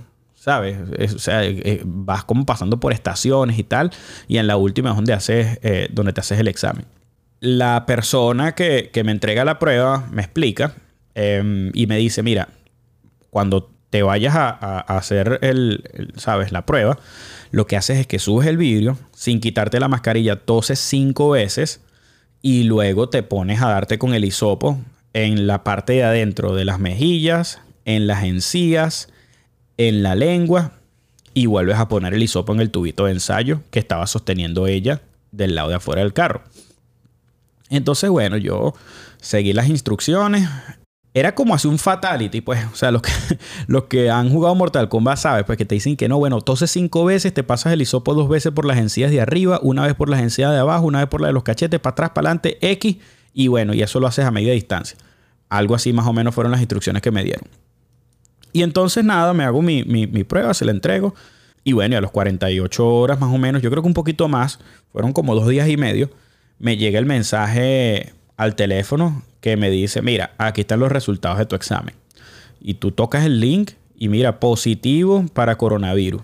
¿Sabes? 0.45 0.77
o 1.15 1.19
sea, 1.19 1.43
eh, 1.43 1.63
eh, 1.65 1.83
vas 1.87 2.25
como 2.25 2.45
pasando 2.45 2.79
por 2.79 2.93
estaciones 2.93 3.59
y 3.59 3.65
tal, 3.65 3.91
y 4.29 4.37
en 4.37 4.47
la 4.47 4.59
última 4.59 4.91
es 4.91 4.97
donde, 4.97 5.15
haces, 5.15 5.59
eh, 5.63 5.89
donde 5.91 6.13
te 6.13 6.21
haces 6.21 6.39
el 6.39 6.49
examen. 6.49 6.85
La 7.41 7.87
persona 7.87 8.55
que, 8.55 8.91
me 9.07 9.13
entrega 9.13 9.47
la 9.47 9.59
prueba 9.59 10.07
me 10.13 10.21
explica 10.21 10.75
em, 11.15 11.71
y 11.73 11.87
me 11.87 11.97
dice, 11.97 12.23
mira, 12.23 12.49
cuando 13.31 13.71
te 13.89 14.03
vayas 14.03 14.35
a, 14.37 14.81
hacer 14.81 15.39
el, 15.41 16.13
¿sabes? 16.17 16.53
La 16.53 16.67
prueba, 16.67 16.99
lo 17.51 17.67
que 17.67 17.79
haces 17.79 17.99
es 17.99 18.07
que 18.07 18.19
subes 18.19 18.47
el 18.47 18.59
vidrio, 18.59 18.99
sin 19.15 19.41
quitarte 19.41 19.81
la 19.81 19.89
mascarilla, 19.89 20.37
toses 20.37 20.79
cinco 20.79 21.31
veces 21.31 21.81
y 22.43 22.65
luego 22.65 23.09
te 23.09 23.23
pones 23.23 23.63
a 23.63 23.69
darte 23.69 23.99
con 23.99 24.13
el 24.13 24.27
hisopo 24.27 24.79
en 25.15 25.47
la 25.47 25.65
parte 25.65 25.95
de 25.95 26.05
adentro 26.05 26.55
de 26.55 26.67
las 26.67 26.81
mejillas, 26.81 27.61
en 27.87 28.07
las 28.07 28.25
encías, 28.25 29.09
en 29.77 30.03
la 30.03 30.15
lengua 30.15 30.73
y 31.35 31.47
vuelves 31.47 31.77
a 31.77 31.89
poner 31.89 32.15
el 32.15 32.23
hisopo 32.23 32.53
en 32.53 32.61
el 32.61 32.71
tubito 32.71 33.07
de 33.07 33.13
ensayo 33.13 33.61
que 33.71 33.81
estaba 33.81 34.07
sosteniendo 34.07 34.67
ella 34.67 35.03
del 35.33 35.55
lado 35.55 35.69
de 35.69 35.75
afuera 35.75 36.03
del 36.03 36.13
carro. 36.13 36.43
Entonces, 37.71 38.09
bueno, 38.09 38.37
yo 38.37 38.75
seguí 39.21 39.53
las 39.53 39.69
instrucciones. 39.69 40.49
Era 41.13 41.35
como 41.35 41.55
hacer 41.55 41.71
un 41.71 41.79
fatality, 41.79 42.41
pues. 42.41 42.65
O 42.73 42.77
sea, 42.77 42.91
los 42.91 43.03
que, 43.03 43.11
los 43.67 43.85
que 43.85 44.11
han 44.11 44.31
jugado 44.31 44.55
Mortal 44.55 44.89
Kombat 44.89 45.19
saben, 45.19 45.45
pues 45.45 45.59
que 45.59 45.65
te 45.65 45.75
dicen 45.75 45.97
que 45.97 46.09
no, 46.09 46.19
bueno, 46.19 46.41
toses 46.41 46.71
cinco 46.71 47.05
veces, 47.05 47.33
te 47.35 47.43
pasas 47.43 47.73
el 47.73 47.83
hisopo 47.83 48.15
dos 48.15 48.29
veces 48.29 48.53
por 48.53 48.65
las 48.65 48.79
encías 48.79 49.11
de 49.11 49.21
arriba, 49.21 49.61
una 49.63 49.87
vez 49.87 49.95
por 49.95 50.09
las 50.09 50.21
encías 50.21 50.53
de 50.53 50.59
abajo, 50.59 50.87
una 50.87 51.01
vez 51.01 51.09
por 51.09 51.21
la 51.21 51.29
de 51.29 51.33
los 51.33 51.43
cachetes, 51.43 51.81
para 51.81 51.93
atrás, 51.93 52.11
para 52.11 52.29
adelante, 52.29 52.59
X, 52.61 52.97
y 53.33 53.49
bueno, 53.49 53.75
y 53.75 53.83
eso 53.83 54.01
lo 54.01 54.07
haces 54.07 54.25
a 54.25 54.31
media 54.31 54.53
distancia. 54.53 54.99
Algo 55.49 55.75
así 55.75 55.93
más 55.93 56.07
o 56.07 56.13
menos 56.13 56.35
fueron 56.35 56.51
las 56.51 56.61
instrucciones 56.61 57.03
que 57.03 57.11
me 57.11 57.23
dieron. 57.23 57.49
Y 58.55 58.63
entonces 58.63 59.05
nada, 59.05 59.35
me 59.35 59.43
hago 59.43 59.63
mi, 59.63 59.83
prueba, 60.23 60.55
se 60.55 60.65
la 60.65 60.71
entrego. 60.71 61.13
Y 61.65 61.73
bueno, 61.73 61.97
y 61.97 61.99
a 61.99 62.01
los 62.01 62.13
48 62.13 62.87
horas 62.87 63.19
más 63.19 63.35
o 63.35 63.37
menos, 63.37 63.61
yo 63.63 63.69
creo 63.69 63.83
que 63.83 63.89
un 63.89 63.95
poquito 63.95 64.29
más, 64.29 64.61
fueron 64.93 65.13
como 65.13 65.35
dos 65.35 65.49
días 65.49 65.69
y 65.69 65.77
medio, 65.77 66.09
me 66.61 66.77
llega 66.77 67.01
el 67.01 67.05
mensaje 67.05 68.13
al 68.37 68.55
teléfono 68.55 69.25
que 69.41 69.57
me 69.57 69.71
dice, 69.71 70.03
mira, 70.03 70.35
aquí 70.39 70.61
están 70.61 70.79
los 70.79 70.93
resultados 70.93 71.39
de 71.39 71.47
tu 71.47 71.57
examen. 71.57 71.97
Y 72.61 72.75
tú 72.75 72.93
tocas 72.93 73.25
el 73.25 73.41
link 73.41 73.73
y 73.97 74.09
mira, 74.09 74.39
positivo 74.39 75.27
para 75.35 75.59
coronavirus. 75.59 76.23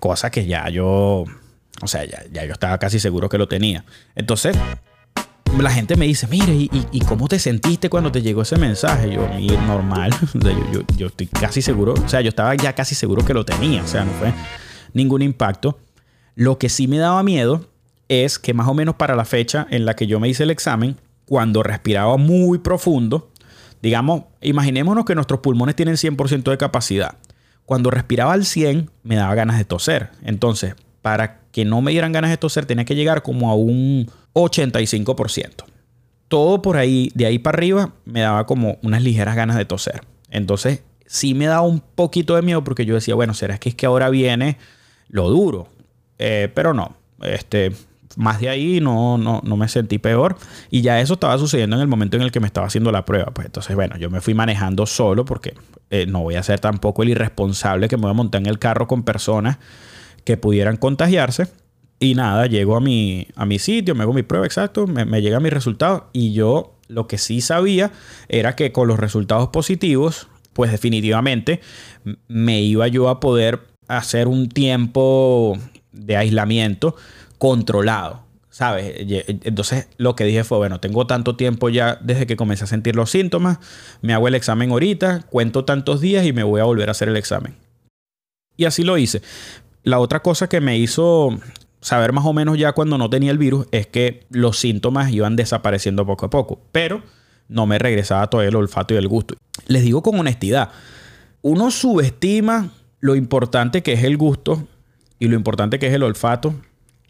Cosa 0.00 0.32
que 0.32 0.46
ya 0.46 0.68
yo, 0.68 1.26
o 1.80 1.86
sea, 1.86 2.04
ya, 2.04 2.24
ya 2.32 2.44
yo 2.44 2.54
estaba 2.54 2.78
casi 2.78 2.98
seguro 2.98 3.28
que 3.28 3.38
lo 3.38 3.46
tenía. 3.46 3.84
Entonces, 4.16 4.56
la 5.62 5.70
gente 5.70 5.96
me 5.96 6.06
dice, 6.06 6.26
mire, 6.26 6.52
¿y, 6.52 7.00
cómo 7.06 7.28
te 7.28 7.38
sentiste 7.38 7.88
cuando 7.88 8.10
te 8.10 8.22
llegó 8.22 8.42
ese 8.42 8.56
mensaje? 8.56 9.12
Yo, 9.12 9.60
normal. 9.62 10.10
yo, 10.96 11.06
estoy 11.06 11.26
casi 11.26 11.62
seguro, 11.62 11.94
o 11.94 12.08
sea, 12.08 12.20
yo 12.20 12.30
estaba 12.30 12.54
ya 12.54 12.74
casi 12.74 12.94
seguro 12.94 13.24
que 13.24 13.34
lo 13.34 13.44
tenía, 13.44 13.82
o 13.82 13.86
sea, 13.86 14.04
no 14.04 14.12
fue 14.12 14.32
ningún 14.92 15.22
impacto. 15.22 15.78
Lo 16.34 16.58
que 16.58 16.68
sí 16.68 16.88
me 16.88 16.98
daba 16.98 17.22
miedo 17.22 17.68
es 18.08 18.38
que 18.38 18.54
más 18.54 18.68
o 18.68 18.74
menos 18.74 18.96
para 18.96 19.14
la 19.14 19.24
fecha 19.24 19.66
en 19.70 19.84
la 19.84 19.94
que 19.94 20.06
yo 20.06 20.20
me 20.20 20.28
hice 20.28 20.42
el 20.42 20.50
examen, 20.50 20.96
cuando 21.26 21.62
respiraba 21.62 22.16
muy 22.16 22.58
profundo, 22.58 23.30
digamos, 23.82 24.24
imaginémonos 24.40 25.04
que 25.04 25.14
nuestros 25.14 25.40
pulmones 25.40 25.76
tienen 25.76 25.94
100% 25.94 26.50
de 26.50 26.58
capacidad. 26.58 27.16
Cuando 27.64 27.90
respiraba 27.90 28.32
al 28.32 28.44
100, 28.44 28.90
me 29.02 29.16
daba 29.16 29.34
ganas 29.34 29.56
de 29.56 29.64
toser. 29.64 30.10
Entonces, 30.22 30.74
para 31.00 31.40
que 31.50 31.64
no 31.64 31.80
me 31.80 31.92
dieran 31.92 32.12
ganas 32.12 32.30
de 32.30 32.36
toser, 32.36 32.66
tenía 32.66 32.84
que 32.84 32.94
llegar 32.94 33.22
como 33.22 33.50
a 33.50 33.54
un 33.54 34.10
85%. 34.34 35.64
Todo 36.28 36.62
por 36.62 36.76
ahí, 36.76 37.10
de 37.14 37.26
ahí 37.26 37.38
para 37.38 37.56
arriba, 37.56 37.92
me 38.04 38.20
daba 38.20 38.46
como 38.46 38.78
unas 38.82 39.02
ligeras 39.02 39.36
ganas 39.36 39.56
de 39.56 39.64
toser. 39.64 40.02
Entonces, 40.30 40.82
sí 41.06 41.34
me 41.34 41.46
daba 41.46 41.62
un 41.62 41.80
poquito 41.80 42.34
de 42.34 42.42
miedo 42.42 42.64
porque 42.64 42.84
yo 42.84 42.94
decía, 42.94 43.14
bueno, 43.14 43.34
¿será 43.34 43.58
que 43.58 43.68
es 43.68 43.74
que 43.74 43.86
ahora 43.86 44.10
viene 44.10 44.58
lo 45.08 45.28
duro? 45.28 45.68
Eh, 46.18 46.50
pero 46.54 46.74
no, 46.74 46.96
este, 47.22 47.72
más 48.16 48.40
de 48.40 48.48
ahí 48.48 48.80
no, 48.80 49.18
no, 49.18 49.40
no, 49.44 49.56
me 49.56 49.68
sentí 49.68 49.98
peor. 49.98 50.36
Y 50.70 50.82
ya 50.82 51.00
eso 51.00 51.14
estaba 51.14 51.38
sucediendo 51.38 51.76
en 51.76 51.82
el 51.82 51.88
momento 51.88 52.16
en 52.16 52.22
el 52.22 52.32
que 52.32 52.40
me 52.40 52.46
estaba 52.46 52.66
haciendo 52.66 52.90
la 52.92 53.04
prueba. 53.04 53.26
Pues 53.32 53.46
entonces, 53.46 53.74
bueno, 53.76 53.96
yo 53.96 54.10
me 54.10 54.20
fui 54.20 54.34
manejando 54.34 54.86
solo 54.86 55.24
porque 55.24 55.54
eh, 55.90 56.06
no 56.06 56.22
voy 56.22 56.36
a 56.36 56.42
ser 56.42 56.60
tampoco 56.60 57.02
el 57.02 57.10
irresponsable 57.10 57.88
que 57.88 57.96
me 57.96 58.02
voy 58.02 58.10
a 58.10 58.14
montar 58.14 58.40
en 58.40 58.46
el 58.46 58.58
carro 58.58 58.88
con 58.88 59.02
personas 59.02 59.58
que 60.24 60.36
pudieran 60.36 60.76
contagiarse. 60.76 61.48
Y 62.04 62.14
nada, 62.14 62.46
llego 62.46 62.76
a 62.76 62.80
mi, 62.80 63.26
a 63.34 63.46
mi 63.46 63.58
sitio, 63.58 63.94
me 63.94 64.02
hago 64.02 64.12
mi 64.12 64.22
prueba 64.22 64.44
exacto, 64.44 64.86
me, 64.86 65.06
me 65.06 65.22
llega 65.22 65.40
mi 65.40 65.48
resultado 65.48 66.10
y 66.12 66.34
yo 66.34 66.74
lo 66.86 67.06
que 67.06 67.16
sí 67.16 67.40
sabía 67.40 67.92
era 68.28 68.56
que 68.56 68.72
con 68.72 68.88
los 68.88 68.98
resultados 68.98 69.48
positivos, 69.48 70.28
pues 70.52 70.70
definitivamente 70.70 71.62
me 72.28 72.60
iba 72.60 72.88
yo 72.88 73.08
a 73.08 73.20
poder 73.20 73.60
hacer 73.88 74.28
un 74.28 74.50
tiempo 74.50 75.58
de 75.92 76.18
aislamiento 76.18 76.94
controlado, 77.38 78.22
¿sabes? 78.50 78.96
Entonces 78.98 79.88
lo 79.96 80.14
que 80.14 80.24
dije 80.24 80.44
fue, 80.44 80.58
bueno, 80.58 80.80
tengo 80.80 81.06
tanto 81.06 81.36
tiempo 81.36 81.70
ya 81.70 81.98
desde 82.02 82.26
que 82.26 82.36
comencé 82.36 82.64
a 82.64 82.66
sentir 82.66 82.96
los 82.96 83.10
síntomas, 83.10 83.60
me 84.02 84.12
hago 84.12 84.28
el 84.28 84.34
examen 84.34 84.72
ahorita, 84.72 85.22
cuento 85.30 85.64
tantos 85.64 86.02
días 86.02 86.26
y 86.26 86.34
me 86.34 86.42
voy 86.42 86.60
a 86.60 86.64
volver 86.64 86.88
a 86.88 86.92
hacer 86.92 87.08
el 87.08 87.16
examen. 87.16 87.56
Y 88.58 88.66
así 88.66 88.82
lo 88.84 88.98
hice. 88.98 89.22
La 89.84 90.00
otra 90.00 90.20
cosa 90.20 90.48
que 90.50 90.60
me 90.60 90.78
hizo 90.78 91.38
saber 91.84 92.14
más 92.14 92.24
o 92.24 92.32
menos 92.32 92.56
ya 92.56 92.72
cuando 92.72 92.96
no 92.96 93.10
tenía 93.10 93.30
el 93.30 93.36
virus 93.36 93.66
es 93.70 93.86
que 93.86 94.24
los 94.30 94.58
síntomas 94.58 95.12
iban 95.12 95.36
desapareciendo 95.36 96.06
poco 96.06 96.24
a 96.24 96.30
poco, 96.30 96.58
pero 96.72 97.02
no 97.46 97.66
me 97.66 97.78
regresaba 97.78 98.30
todo 98.30 98.40
el 98.40 98.56
olfato 98.56 98.94
y 98.94 98.96
el 98.96 99.06
gusto. 99.06 99.34
Les 99.66 99.82
digo 99.82 100.02
con 100.02 100.18
honestidad, 100.18 100.70
uno 101.42 101.70
subestima 101.70 102.70
lo 103.00 103.16
importante 103.16 103.82
que 103.82 103.92
es 103.92 104.02
el 104.02 104.16
gusto 104.16 104.66
y 105.18 105.28
lo 105.28 105.36
importante 105.36 105.78
que 105.78 105.88
es 105.88 105.92
el 105.92 106.02
olfato 106.02 106.54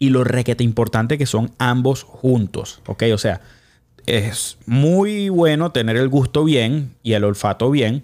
y 0.01 0.09
lo 0.09 0.25
requete 0.25 0.65
importante 0.65 1.19
que 1.19 1.27
son 1.27 1.53
ambos 1.59 2.03
juntos, 2.03 2.83
¿ok? 2.89 3.05
O 3.15 3.19
sea, 3.19 3.43
es 4.07 4.59
muy 4.67 5.29
bueno 5.29 5.71
tener 5.71 5.97
el 5.97 6.09
gusto 6.09 6.43
bien 6.43 6.97
y 7.05 7.13
el 7.13 7.23
olfato 7.23 7.71
bien 7.71 8.03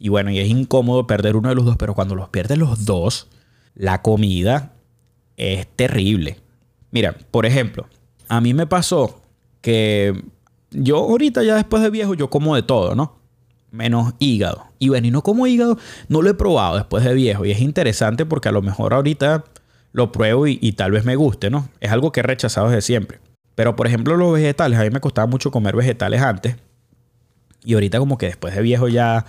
y 0.00 0.08
bueno, 0.08 0.32
y 0.32 0.40
es 0.40 0.48
incómodo 0.48 1.06
perder 1.06 1.36
uno 1.36 1.48
de 1.48 1.54
los 1.54 1.64
dos, 1.64 1.76
pero 1.76 1.94
cuando 1.94 2.16
los 2.16 2.28
pierdes 2.28 2.58
los 2.58 2.86
dos, 2.86 3.28
la 3.76 4.02
comida 4.02 4.71
es 5.42 5.66
terrible. 5.66 6.38
Mira, 6.90 7.16
por 7.30 7.46
ejemplo, 7.46 7.88
a 8.28 8.40
mí 8.40 8.54
me 8.54 8.66
pasó 8.66 9.22
que 9.60 10.22
yo 10.70 10.96
ahorita 10.96 11.42
ya 11.42 11.56
después 11.56 11.82
de 11.82 11.90
viejo 11.90 12.14
yo 12.14 12.30
como 12.30 12.54
de 12.54 12.62
todo, 12.62 12.94
¿no? 12.94 13.18
Menos 13.70 14.14
hígado. 14.18 14.66
Y 14.78 14.88
bueno, 14.88 15.06
y 15.06 15.10
no 15.10 15.22
como 15.22 15.46
hígado, 15.46 15.78
no 16.08 16.22
lo 16.22 16.30
he 16.30 16.34
probado 16.34 16.76
después 16.76 17.04
de 17.04 17.14
viejo. 17.14 17.44
Y 17.44 17.50
es 17.50 17.60
interesante 17.60 18.26
porque 18.26 18.48
a 18.48 18.52
lo 18.52 18.62
mejor 18.62 18.92
ahorita 18.92 19.44
lo 19.92 20.12
pruebo 20.12 20.46
y, 20.46 20.72
tal 20.72 20.90
vez 20.90 21.04
me 21.04 21.16
guste, 21.16 21.50
¿no? 21.50 21.68
Es 21.80 21.90
algo 21.90 22.12
que 22.12 22.20
he 22.20 22.22
rechazado 22.22 22.68
desde 22.68 22.82
siempre. 22.82 23.20
Pero 23.54 23.76
por 23.76 23.86
ejemplo 23.86 24.16
los 24.16 24.32
vegetales, 24.32 24.78
a 24.78 24.82
mí 24.82 24.90
me 24.90 25.00
costaba 25.00 25.26
mucho 25.26 25.50
comer 25.50 25.76
vegetales 25.76 26.22
antes. 26.22 26.56
Y 27.64 27.74
ahorita 27.74 27.98
como 27.98 28.18
que 28.18 28.26
después 28.26 28.54
de 28.54 28.62
viejo 28.62 28.88
ya, 28.88 29.26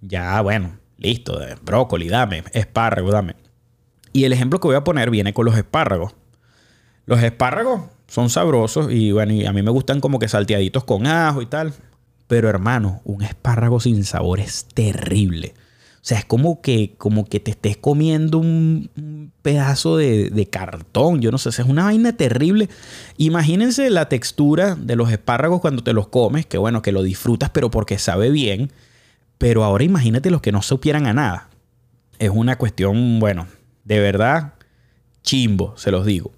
ya 0.00 0.40
bueno, 0.40 0.78
listo, 0.96 1.38
brócoli, 1.62 2.08
dame, 2.08 2.44
espárrago, 2.52 3.10
dame. 3.10 3.36
Y 4.12 4.24
el 4.24 4.32
ejemplo 4.32 4.60
que 4.60 4.68
voy 4.68 4.76
a 4.76 4.84
poner 4.84 5.10
viene 5.10 5.32
con 5.32 5.46
los 5.46 5.56
espárragos. 5.56 6.14
Los 7.06 7.22
espárragos 7.22 7.82
son 8.06 8.30
sabrosos 8.30 8.92
y 8.92 9.12
bueno, 9.12 9.32
y 9.32 9.46
a 9.46 9.52
mí 9.52 9.62
me 9.62 9.70
gustan 9.70 10.00
como 10.00 10.18
que 10.18 10.28
salteaditos 10.28 10.84
con 10.84 11.06
ajo 11.06 11.42
y 11.42 11.46
tal. 11.46 11.72
Pero 12.26 12.48
hermano, 12.48 13.00
un 13.04 13.22
espárrago 13.22 13.80
sin 13.80 14.04
sabor 14.04 14.40
es 14.40 14.66
terrible. 14.66 15.54
O 16.02 16.04
sea, 16.04 16.18
es 16.18 16.24
como 16.24 16.60
que, 16.60 16.94
como 16.98 17.26
que 17.26 17.38
te 17.38 17.52
estés 17.52 17.76
comiendo 17.76 18.38
un, 18.38 19.30
pedazo 19.42 19.96
de, 19.96 20.30
de, 20.30 20.46
cartón. 20.46 21.20
Yo 21.20 21.30
no 21.30 21.38
sé, 21.38 21.50
es 21.50 21.58
una 21.60 21.84
vaina 21.84 22.16
terrible. 22.16 22.68
Imagínense 23.18 23.88
la 23.88 24.08
textura 24.08 24.74
de 24.74 24.96
los 24.96 25.12
espárragos 25.12 25.60
cuando 25.60 25.84
te 25.84 25.92
los 25.92 26.08
comes, 26.08 26.44
que 26.44 26.58
bueno, 26.58 26.82
que 26.82 26.90
lo 26.90 27.02
disfrutas, 27.04 27.50
pero 27.50 27.70
porque 27.70 27.98
sabe 27.98 28.30
bien. 28.30 28.72
Pero 29.38 29.62
ahora 29.62 29.84
imagínate 29.84 30.30
los 30.30 30.42
que 30.42 30.52
no 30.52 30.62
supieran 30.62 31.06
a 31.06 31.12
nada. 31.12 31.50
Es 32.18 32.30
una 32.30 32.58
cuestión, 32.58 33.20
bueno, 33.20 33.46
de 33.84 34.00
verdad, 34.00 34.54
chimbo, 35.22 35.74
se 35.76 35.90
los 35.90 36.06
digo. 36.06 36.32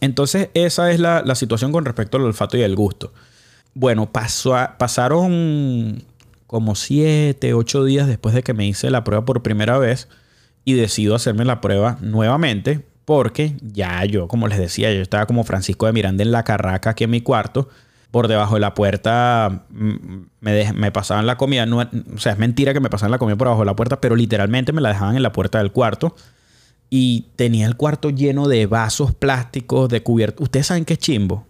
Entonces, 0.00 0.50
esa 0.54 0.90
es 0.90 1.00
la, 1.00 1.22
la 1.24 1.34
situación 1.34 1.72
con 1.72 1.84
respecto 1.84 2.16
al 2.16 2.24
olfato 2.24 2.56
y 2.56 2.62
al 2.62 2.76
gusto. 2.76 3.12
Bueno, 3.74 4.12
pasó 4.12 4.56
pasaron 4.78 6.04
como 6.46 6.74
siete, 6.74 7.54
ocho 7.54 7.84
días 7.84 8.06
después 8.06 8.34
de 8.34 8.42
que 8.42 8.54
me 8.54 8.66
hice 8.66 8.90
la 8.90 9.02
prueba 9.02 9.24
por 9.24 9.42
primera 9.42 9.78
vez 9.78 10.08
y 10.64 10.74
decido 10.74 11.14
hacerme 11.14 11.44
la 11.44 11.60
prueba 11.60 11.98
nuevamente 12.00 12.84
porque 13.04 13.56
ya 13.60 14.04
yo, 14.04 14.28
como 14.28 14.48
les 14.48 14.58
decía, 14.58 14.92
yo 14.92 15.00
estaba 15.00 15.26
como 15.26 15.44
Francisco 15.44 15.86
de 15.86 15.92
Miranda 15.92 16.22
en 16.22 16.32
la 16.32 16.42
carraca 16.44 16.90
aquí 16.90 17.04
en 17.04 17.10
mi 17.10 17.20
cuarto. 17.20 17.68
Por 18.10 18.28
debajo 18.28 18.54
de 18.54 18.60
la 18.60 18.74
puerta 18.74 19.66
mm, 19.70 19.94
me, 20.40 20.72
me 20.72 20.92
pasaban 20.92 21.26
la 21.26 21.36
comida. 21.36 21.66
No, 21.66 21.78
o 21.78 22.18
sea, 22.18 22.32
es 22.32 22.38
mentira 22.38 22.72
que 22.72 22.80
me 22.80 22.88
pasaban 22.88 23.10
la 23.10 23.18
comida 23.18 23.36
por 23.36 23.48
debajo 23.48 23.62
de 23.62 23.66
la 23.66 23.76
puerta, 23.76 24.00
pero 24.00 24.14
literalmente 24.14 24.72
me 24.72 24.80
la 24.80 24.90
dejaban 24.90 25.16
en 25.16 25.22
la 25.22 25.32
puerta 25.32 25.58
del 25.58 25.72
cuarto. 25.72 26.14
Y 26.96 27.26
tenía 27.34 27.66
el 27.66 27.76
cuarto 27.76 28.10
lleno 28.10 28.46
de 28.46 28.66
vasos 28.66 29.14
plásticos, 29.14 29.88
de 29.88 30.04
cubiertos. 30.04 30.44
¿Ustedes 30.44 30.68
saben 30.68 30.84
qué 30.84 30.96
chimbo? 30.96 31.44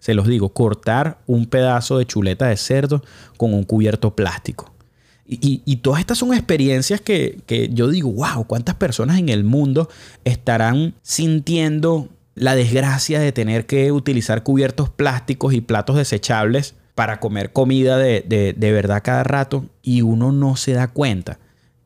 se 0.00 0.14
los 0.14 0.26
digo, 0.26 0.48
cortar 0.48 1.18
un 1.26 1.46
pedazo 1.46 1.98
de 1.98 2.06
chuleta 2.06 2.46
de 2.48 2.56
cerdo 2.56 3.02
con 3.36 3.54
un 3.54 3.64
cubierto 3.64 4.16
plástico. 4.16 4.72
Y, 5.32 5.76
todas 5.76 6.00
estas 6.00 6.18
son 6.18 6.34
experiencias 6.34 7.00
que, 7.00 7.38
que, 7.46 7.68
yo 7.68 7.86
digo, 7.86 8.10
wow, 8.10 8.44
¿cuántas 8.48 8.74
personas 8.74 9.16
en 9.16 9.28
el 9.28 9.44
mundo 9.44 9.88
estarán 10.24 10.94
sintiendo 11.02 12.08
la 12.34 12.56
desgracia 12.56 13.20
de 13.20 13.30
tener 13.30 13.64
que 13.66 13.92
utilizar 13.92 14.42
cubiertos 14.42 14.90
plásticos 14.90 15.54
y 15.54 15.60
platos 15.60 15.94
desechables 15.94 16.74
para 16.96 17.20
comer 17.20 17.52
comida 17.52 17.96
de, 17.96 18.24
de, 18.26 18.54
de 18.54 18.72
verdad 18.72 19.02
cada 19.04 19.22
rato 19.22 19.66
y 19.82 20.02
uno 20.02 20.32
no 20.32 20.56
se 20.56 20.72
da 20.72 20.88
cuenta? 20.88 21.38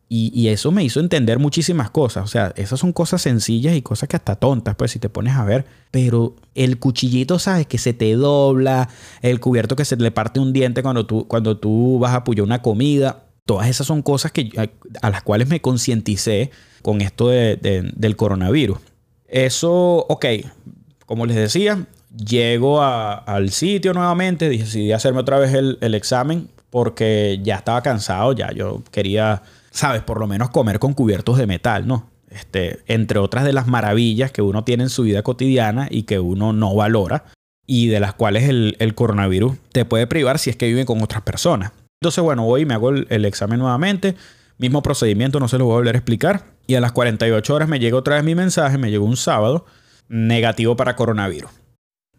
Y, 0.08 0.48
eso 0.48 0.70
me 0.70 0.84
hizo 0.84 1.00
entender 1.00 1.38
muchísimas 1.38 1.90
cosas. 1.90 2.24
O 2.24 2.26
sea, 2.28 2.52
esas 2.56 2.78
son 2.78 2.92
cosas 2.92 3.22
sencillas 3.22 3.74
y 3.74 3.82
cosas 3.82 4.08
que 4.08 4.16
hasta 4.16 4.36
tontas, 4.36 4.76
pues 4.76 4.92
si 4.92 4.98
te 4.98 5.08
pones 5.08 5.34
a 5.34 5.44
ver. 5.44 5.64
Pero 5.90 6.36
el 6.54 6.78
cuchillito, 6.78 7.38
¿sabes? 7.38 7.66
Que 7.66 7.78
se 7.78 7.94
te 7.94 8.12
dobla, 8.12 8.88
el 9.22 9.40
cubierto 9.40 9.76
que 9.76 9.84
se 9.84 9.96
le 9.96 10.10
parte 10.10 10.38
un 10.40 10.52
diente 10.52 10.82
cuando 10.82 11.06
tú, 11.06 11.26
cuando 11.26 11.56
tú 11.56 11.98
vas 11.98 12.12
a 12.12 12.16
apoyar 12.16 12.44
una 12.44 12.62
comida. 12.62 13.24
Todas 13.44 13.68
esas 13.68 13.86
son 13.86 14.02
cosas 14.02 14.30
que, 14.30 14.70
a, 15.02 15.10
las 15.10 15.22
cuales 15.22 15.48
me 15.48 15.60
concienticé 15.60 16.50
con 16.82 17.00
esto 17.00 17.28
del 17.28 18.16
coronavirus. 18.16 18.78
Eso, 19.26 20.06
ok, 20.08 20.26
como 21.06 21.26
les 21.26 21.36
decía, 21.36 21.86
llego 22.14 22.82
al 22.82 23.50
sitio 23.50 23.94
nuevamente, 23.94 24.48
decidí 24.48 24.92
hacerme 24.92 25.20
otra 25.20 25.38
vez 25.38 25.52
el, 25.54 25.78
el 25.80 25.94
examen 25.94 26.48
porque 26.74 27.38
ya 27.42 27.54
estaba 27.54 27.82
cansado, 27.82 28.32
ya 28.32 28.50
yo 28.52 28.82
quería 28.90 29.42
sabes, 29.74 30.02
por 30.02 30.20
lo 30.20 30.26
menos 30.26 30.50
comer 30.50 30.78
con 30.78 30.94
cubiertos 30.94 31.36
de 31.36 31.46
metal, 31.46 31.86
¿no? 31.86 32.08
Este, 32.30 32.80
entre 32.86 33.18
otras 33.18 33.44
de 33.44 33.52
las 33.52 33.66
maravillas 33.66 34.32
que 34.32 34.40
uno 34.40 34.64
tiene 34.64 34.84
en 34.84 34.88
su 34.88 35.02
vida 35.02 35.22
cotidiana 35.22 35.88
y 35.90 36.04
que 36.04 36.18
uno 36.18 36.52
no 36.52 36.74
valora 36.74 37.24
y 37.66 37.88
de 37.88 38.00
las 38.00 38.14
cuales 38.14 38.48
el, 38.48 38.94
coronavirus 38.94 39.56
te 39.72 39.84
puede 39.84 40.06
privar 40.06 40.38
si 40.38 40.50
es 40.50 40.56
que 40.56 40.66
vive 40.66 40.84
con 40.84 41.02
otras 41.02 41.22
personas. 41.22 41.72
Entonces, 42.00 42.22
bueno, 42.22 42.44
voy 42.44 42.62
y 42.62 42.66
me 42.66 42.74
hago 42.74 42.90
el, 42.90 43.24
examen 43.24 43.58
nuevamente. 43.58 44.14
Mismo 44.58 44.82
procedimiento, 44.82 45.40
no 45.40 45.48
se 45.48 45.58
lo 45.58 45.64
voy 45.64 45.74
a 45.74 45.76
volver 45.76 45.94
a 45.94 45.98
explicar. 45.98 46.44
Y 46.66 46.74
a 46.76 46.80
las 46.80 46.92
48 46.92 47.54
horas 47.54 47.68
me 47.68 47.78
llega 47.78 47.96
otra 47.96 48.16
vez 48.16 48.24
mi 48.24 48.34
mensaje, 48.34 48.78
me 48.78 48.90
llegó 48.90 49.04
un 49.04 49.16
sábado, 49.16 49.66
negativo 50.08 50.76
para 50.76 50.96
coronavirus. 50.96 51.50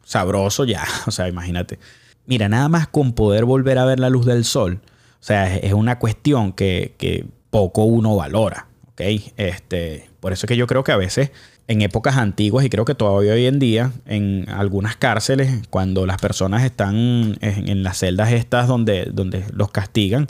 Sabroso 0.03 0.65
ya, 0.65 0.83
o 1.07 1.11
sea, 1.11 1.27
imagínate. 1.27 1.79
Mira, 2.25 2.49
nada 2.49 2.67
más 2.69 2.87
con 2.87 3.13
poder 3.13 3.45
volver 3.45 3.77
a 3.77 3.85
ver 3.85 3.99
la 3.99 4.09
luz 4.09 4.25
del 4.25 4.43
sol. 4.43 4.81
O 5.19 5.23
sea, 5.25 5.55
es 5.55 5.73
una 5.73 5.99
cuestión 5.99 6.51
que, 6.51 6.95
que 6.97 7.25
poco 7.55 7.85
uno 7.85 8.17
valora. 8.17 8.67
¿ok? 8.91 9.01
Este, 9.37 10.09
por 10.19 10.33
eso 10.33 10.45
es 10.45 10.47
que 10.49 10.57
yo 10.57 10.67
creo 10.67 10.83
que 10.83 10.91
a 10.91 10.97
veces 10.97 11.31
en 11.69 11.81
épocas 11.81 12.17
antiguas 12.17 12.65
y 12.65 12.69
creo 12.69 12.83
que 12.83 12.95
todavía 12.95 13.31
hoy 13.31 13.45
en 13.45 13.59
día 13.59 13.93
en 14.05 14.45
algunas 14.49 14.97
cárceles 14.97 15.65
cuando 15.69 16.05
las 16.05 16.17
personas 16.17 16.65
están 16.65 17.37
en, 17.39 17.83
las 17.83 17.99
celdas 17.99 18.33
estas 18.33 18.67
donde, 18.67 19.05
donde 19.05 19.45
los 19.53 19.71
castigan 19.71 20.27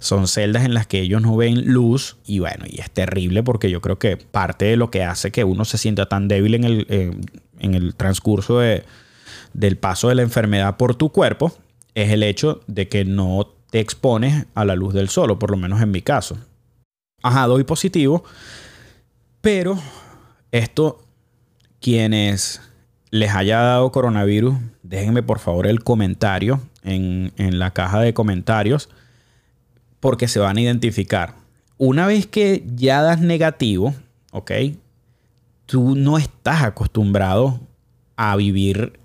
son 0.00 0.26
celdas 0.26 0.64
en 0.64 0.74
las 0.74 0.88
que 0.88 1.00
ellos 1.00 1.22
no 1.22 1.36
ven 1.36 1.72
luz 1.72 2.16
y 2.26 2.40
bueno 2.40 2.64
y 2.68 2.80
es 2.80 2.90
terrible 2.90 3.44
porque 3.44 3.70
yo 3.70 3.80
creo 3.80 4.00
que 4.00 4.16
parte 4.16 4.64
de 4.64 4.76
lo 4.76 4.90
que 4.90 5.04
hace 5.04 5.30
que 5.30 5.44
uno 5.44 5.64
se 5.64 5.78
sienta 5.78 6.06
tan 6.06 6.26
débil 6.26 6.56
en 6.56 6.64
el, 6.64 6.86
en 7.60 7.74
el 7.74 7.94
transcurso 7.94 8.58
de, 8.58 8.82
del 9.54 9.78
paso 9.78 10.08
de 10.08 10.16
la 10.16 10.22
enfermedad 10.22 10.76
por 10.76 10.96
tu 10.96 11.10
cuerpo 11.10 11.56
es 11.94 12.10
el 12.10 12.24
hecho 12.24 12.60
de 12.66 12.88
que 12.88 13.04
no 13.04 13.54
te 13.70 13.78
expones 13.78 14.46
a 14.54 14.64
la 14.64 14.74
luz 14.74 14.92
del 14.94 15.08
sol 15.08 15.30
o 15.30 15.38
por 15.38 15.52
lo 15.52 15.56
menos 15.56 15.80
en 15.80 15.92
mi 15.92 16.02
caso 16.02 16.36
ajá, 17.22 17.46
doy 17.46 17.64
positivo, 17.64 18.24
pero 19.40 19.78
esto, 20.52 21.04
quienes 21.80 22.60
les 23.10 23.34
haya 23.34 23.60
dado 23.60 23.92
coronavirus, 23.92 24.56
déjenme 24.82 25.22
por 25.22 25.38
favor 25.38 25.66
el 25.66 25.82
comentario 25.82 26.60
en, 26.82 27.32
en 27.36 27.58
la 27.58 27.72
caja 27.72 28.00
de 28.00 28.14
comentarios, 28.14 28.88
porque 30.00 30.28
se 30.28 30.38
van 30.38 30.56
a 30.56 30.60
identificar. 30.60 31.34
Una 31.78 32.06
vez 32.06 32.26
que 32.26 32.64
ya 32.74 33.02
das 33.02 33.20
negativo, 33.20 33.94
¿ok? 34.32 34.52
Tú 35.66 35.94
no 35.94 36.16
estás 36.18 36.62
acostumbrado 36.62 37.60
a 38.16 38.36
vivir 38.36 38.98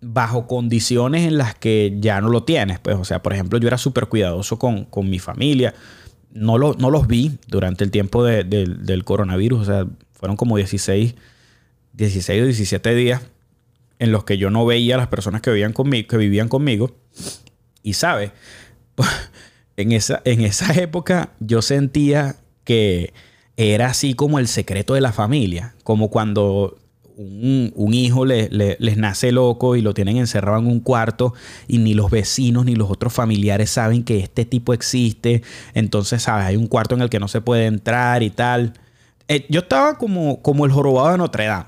bajo 0.00 0.46
condiciones 0.46 1.26
en 1.26 1.38
las 1.38 1.54
que 1.54 1.96
ya 2.00 2.20
no 2.20 2.28
lo 2.28 2.44
tienes. 2.44 2.78
Pues, 2.78 2.96
o 2.96 3.04
sea, 3.04 3.22
por 3.22 3.32
ejemplo, 3.32 3.58
yo 3.58 3.68
era 3.68 3.78
súper 3.78 4.06
cuidadoso 4.06 4.58
con, 4.58 4.84
con, 4.84 5.08
mi 5.10 5.18
familia 5.18 5.74
no, 6.38 6.58
no 6.58 6.90
los 6.90 7.06
vi 7.06 7.38
durante 7.46 7.84
el 7.84 7.90
tiempo 7.90 8.24
del 8.24 9.04
coronavirus. 9.04 9.60
O 9.60 9.64
sea, 9.64 9.86
fueron 10.12 10.36
como 10.36 10.56
16, 10.56 11.14
16 11.92 12.42
o 12.42 12.44
17 12.44 12.94
días 12.94 13.22
en 13.98 14.12
los 14.12 14.24
que 14.24 14.38
yo 14.38 14.50
no 14.50 14.64
veía 14.64 14.94
a 14.94 14.98
las 14.98 15.08
personas 15.08 15.40
que 15.40 15.50
vivían 15.50 15.72
conmigo. 15.72 16.08
Que 16.08 16.16
vivían 16.16 16.48
conmigo. 16.48 16.96
Y 17.82 17.94
sabe, 17.94 18.32
en 19.76 19.92
esa, 19.92 20.22
en 20.24 20.42
esa 20.42 20.72
época 20.74 21.32
yo 21.40 21.62
sentía 21.62 22.36
que 22.64 23.12
era 23.56 23.86
así 23.86 24.14
como 24.14 24.38
el 24.38 24.48
secreto 24.48 24.94
de 24.94 25.00
la 25.00 25.12
familia. 25.12 25.74
Como 25.82 26.10
cuando 26.10 26.78
un, 27.18 27.94
hijo 27.94 28.24
les 28.24 28.96
nace 28.96 29.32
loco 29.32 29.74
y 29.76 29.82
lo 29.82 29.92
tienen 29.92 30.18
encerrado 30.18 30.58
en 30.58 30.66
un 30.66 30.80
cuarto 30.80 31.34
y 31.66 31.78
ni 31.78 31.94
los 31.94 32.10
vecinos 32.10 32.64
ni 32.64 32.76
los 32.76 32.90
otros 32.90 33.12
familiares 33.12 33.70
saben 33.70 34.04
que 34.04 34.20
este 34.20 34.44
tipo 34.44 34.72
existe. 34.72 35.42
Entonces, 35.74 36.22
¿sabes? 36.22 36.46
Hay 36.46 36.56
un 36.56 36.68
cuarto 36.68 36.94
en 36.94 37.02
el 37.02 37.10
que 37.10 37.18
no 37.18 37.28
se 37.28 37.40
puede 37.40 37.66
entrar 37.66 38.22
y 38.22 38.30
tal. 38.30 38.74
Eh, 39.26 39.46
yo 39.48 39.60
estaba 39.60 39.98
como, 39.98 40.42
como 40.42 40.64
el 40.64 40.72
jorobado 40.72 41.10
de 41.10 41.18
Notre 41.18 41.46
Dame. 41.46 41.66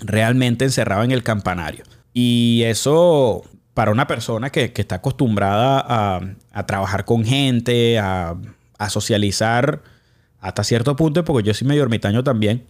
Realmente 0.00 0.66
encerrado 0.66 1.02
en 1.02 1.12
el 1.12 1.22
campanario. 1.22 1.84
Y 2.12 2.62
eso, 2.64 3.42
para 3.72 3.90
una 3.90 4.06
persona 4.06 4.50
que, 4.50 4.72
está 4.76 4.96
acostumbrada 4.96 5.82
a, 6.52 6.66
trabajar 6.66 7.06
con 7.06 7.24
gente, 7.24 7.98
a, 7.98 8.36
a 8.78 8.90
socializar 8.90 9.82
hasta 10.40 10.62
cierto 10.62 10.94
punto, 10.94 11.24
porque 11.24 11.46
yo 11.46 11.54
soy 11.54 11.66
medio 11.66 11.82
ermitaño 11.82 12.22
también, 12.22 12.66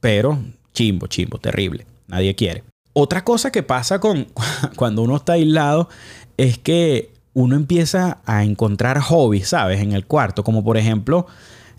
pero 0.00 0.38
Chimbo, 0.72 1.06
chimbo, 1.06 1.38
terrible. 1.38 1.86
Nadie 2.08 2.34
quiere. 2.34 2.64
Otra 2.92 3.24
cosa 3.24 3.50
que 3.50 3.62
pasa 3.62 4.00
con 4.00 4.26
cuando 4.76 5.02
uno 5.02 5.16
está 5.16 5.34
aislado 5.34 5.88
es 6.36 6.58
que 6.58 7.12
uno 7.34 7.56
empieza 7.56 8.18
a 8.26 8.44
encontrar 8.44 9.00
hobbies, 9.00 9.48
¿sabes? 9.48 9.80
En 9.80 9.92
el 9.92 10.06
cuarto, 10.06 10.44
como 10.44 10.62
por 10.62 10.76
ejemplo 10.76 11.26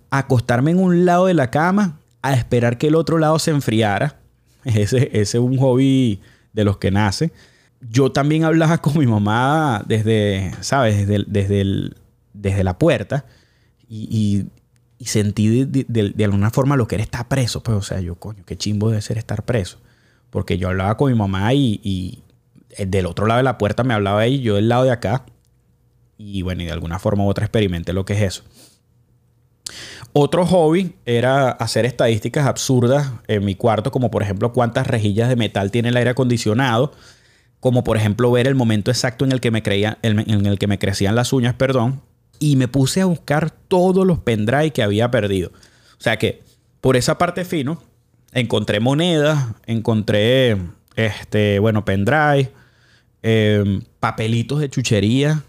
acostarme 0.09 0.71
en 0.71 0.79
un 0.79 1.05
lado 1.05 1.27
de 1.27 1.33
la 1.33 1.49
cama 1.51 1.99
a 2.21 2.33
esperar 2.33 2.77
que 2.77 2.87
el 2.87 2.95
otro 2.95 3.17
lado 3.17 3.39
se 3.39 3.51
enfriara. 3.51 4.19
Ese, 4.63 5.09
ese 5.11 5.19
es 5.19 5.35
un 5.35 5.57
hobby 5.57 6.21
de 6.53 6.63
los 6.63 6.77
que 6.77 6.89
nace. 6.89 7.33
Yo 7.81 8.13
también 8.13 8.45
hablaba 8.45 8.77
con 8.77 8.97
mi 8.97 9.05
mamá 9.05 9.83
desde, 9.85 10.51
¿sabes? 10.61 11.05
Desde, 11.05 11.25
desde, 11.27 11.91
desde 12.33 12.63
la 12.63 12.77
puerta 12.77 13.25
y 13.89 14.45
sentí 15.05 15.65
de, 15.65 16.23
alguna 16.23 16.49
forma 16.49 16.75
lo 16.75 16.87
que 16.87 16.95
era 16.95 17.03
estar 17.03 17.27
preso. 17.27 17.63
Pues, 17.63 17.77
o 17.77 17.81
sea, 17.81 17.99
yo, 17.99 18.15
coño, 18.15 18.43
qué 18.45 18.57
chimbo 18.57 18.89
debe 18.89 19.01
ser 19.01 19.17
estar 19.17 19.43
preso. 19.43 19.79
Porque 20.29 20.57
yo 20.57 20.69
hablaba 20.69 20.97
con 20.97 21.11
mi 21.11 21.17
mamá 21.17 21.53
y, 21.53 22.23
del 22.77 23.05
otro 23.05 23.27
lado 23.27 23.37
de 23.37 23.43
la 23.43 23.57
puerta 23.57 23.83
me 23.83 23.93
hablaba 23.93 24.25
ella 24.25 24.35
y 24.35 24.41
yo 24.41 24.55
del 24.55 24.69
lado 24.69 24.83
de 24.83 24.91
acá. 24.91 25.25
Y 26.17 26.41
bueno, 26.41 26.63
y 26.63 26.65
de 26.65 26.71
alguna 26.71 26.99
forma 26.99 27.23
u 27.23 27.27
otra 27.27 27.45
experimenté 27.45 27.93
lo 27.93 28.05
que 28.05 28.13
es 28.13 28.21
eso. 28.21 28.43
Otro 30.13 30.45
hobby 30.45 30.95
era 31.05 31.49
hacer 31.49 31.85
estadísticas 31.85 32.45
absurdas 32.45 33.11
en 33.27 33.43
mi 33.43 33.55
cuarto, 33.55 33.91
como 33.91 34.11
por 34.11 34.21
ejemplo 34.21 34.53
cuántas 34.53 34.85
rejillas 34.85 35.27
de 35.27 35.35
metal 35.35 35.71
tiene 35.71 35.89
el 35.89 35.97
aire 35.97 36.11
acondicionado, 36.11 36.91
como 37.59 37.83
por 37.83 37.97
ejemplo 37.97 38.31
ver 38.31 38.47
el 38.47 38.53
momento 38.53 38.91
exacto 38.91 39.25
en 39.25 39.31
el 39.31 39.41
que 39.41 39.49
me, 39.49 39.63
creía, 39.63 39.97
en 40.03 40.45
el 40.45 40.59
que 40.59 40.67
me 40.67 40.77
crecían 40.77 41.15
las 41.15 41.33
uñas, 41.33 41.55
perdón, 41.55 42.01
y 42.43 42.57
me 42.57 42.67
puse 42.67 42.99
a 42.99 43.05
buscar 43.05 43.51
todos 43.51 44.05
los 44.05 44.19
pendrive 44.19 44.71
que 44.71 44.83
había 44.83 45.09
perdido. 45.09 45.53
O 45.97 46.03
sea 46.03 46.17
que 46.17 46.43
por 46.81 46.97
esa 46.97 47.17
parte 47.17 47.45
fino, 47.45 47.81
encontré 48.33 48.81
monedas, 48.81 49.55
encontré, 49.65 50.57
este, 50.97 51.59
bueno, 51.59 51.85
pendrive, 51.85 52.51
em, 53.21 53.81
papelitos 54.01 54.59
de 54.59 54.69
chuchería. 54.69 55.41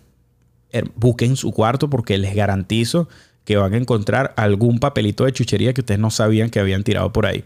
Busquen 0.95 1.35
su 1.35 1.51
cuarto 1.51 1.91
porque 1.91 2.17
les 2.17 2.37
garantizo 2.37 3.09
que 3.45 3.57
van 3.57 3.75
a 3.75 3.79
encontrar 3.79 4.33
algún 4.37 4.79
papelito 4.79 5.25
de 5.25 5.33
chuchería 5.33 5.75
que 5.75 5.81
ustedes 5.81 5.99
no 5.99 6.13
sabían 6.13 6.49
que 6.49 6.61
habían 6.61 6.85
tirado 6.85 7.13
por 7.13 7.27
ahí. 7.27 7.43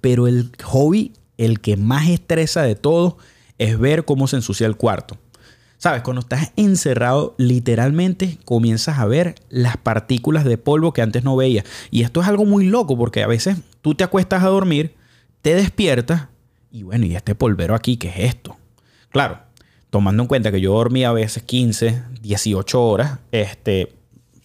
Pero 0.00 0.28
el 0.28 0.50
hobby, 0.62 1.12
el 1.36 1.60
que 1.60 1.76
más 1.76 2.08
estresa 2.08 2.62
de 2.62 2.74
todo, 2.74 3.18
es 3.58 3.78
ver 3.78 4.06
cómo 4.06 4.28
se 4.28 4.36
ensucia 4.36 4.66
el 4.66 4.76
cuarto. 4.78 5.18
Sabes, 5.78 6.02
cuando 6.02 6.20
estás 6.20 6.52
encerrado, 6.56 7.34
literalmente 7.36 8.38
comienzas 8.44 8.98
a 8.98 9.06
ver 9.06 9.34
las 9.50 9.76
partículas 9.76 10.44
de 10.44 10.56
polvo 10.56 10.92
que 10.92 11.02
antes 11.02 11.24
no 11.24 11.36
veías. 11.36 11.64
Y 11.90 12.02
esto 12.02 12.22
es 12.22 12.28
algo 12.28 12.44
muy 12.44 12.66
loco 12.66 12.96
porque 12.96 13.22
a 13.22 13.26
veces 13.26 13.58
tú 13.82 13.94
te 13.94 14.04
acuestas 14.04 14.42
a 14.42 14.48
dormir, 14.48 14.94
te 15.42 15.54
despiertas 15.54 16.28
y 16.74 16.82
bueno, 16.82 17.06
¿y 17.06 17.14
este 17.14 17.36
polvero 17.36 17.74
aquí 17.74 17.96
qué 17.96 18.08
es 18.08 18.34
esto? 18.34 18.56
Claro, 19.10 19.38
tomando 19.90 20.24
en 20.24 20.26
cuenta 20.26 20.50
que 20.50 20.60
yo 20.60 20.72
dormía 20.72 21.10
a 21.10 21.12
veces 21.12 21.44
15, 21.44 22.02
18 22.20 22.82
horas, 22.82 23.20
este, 23.30 23.92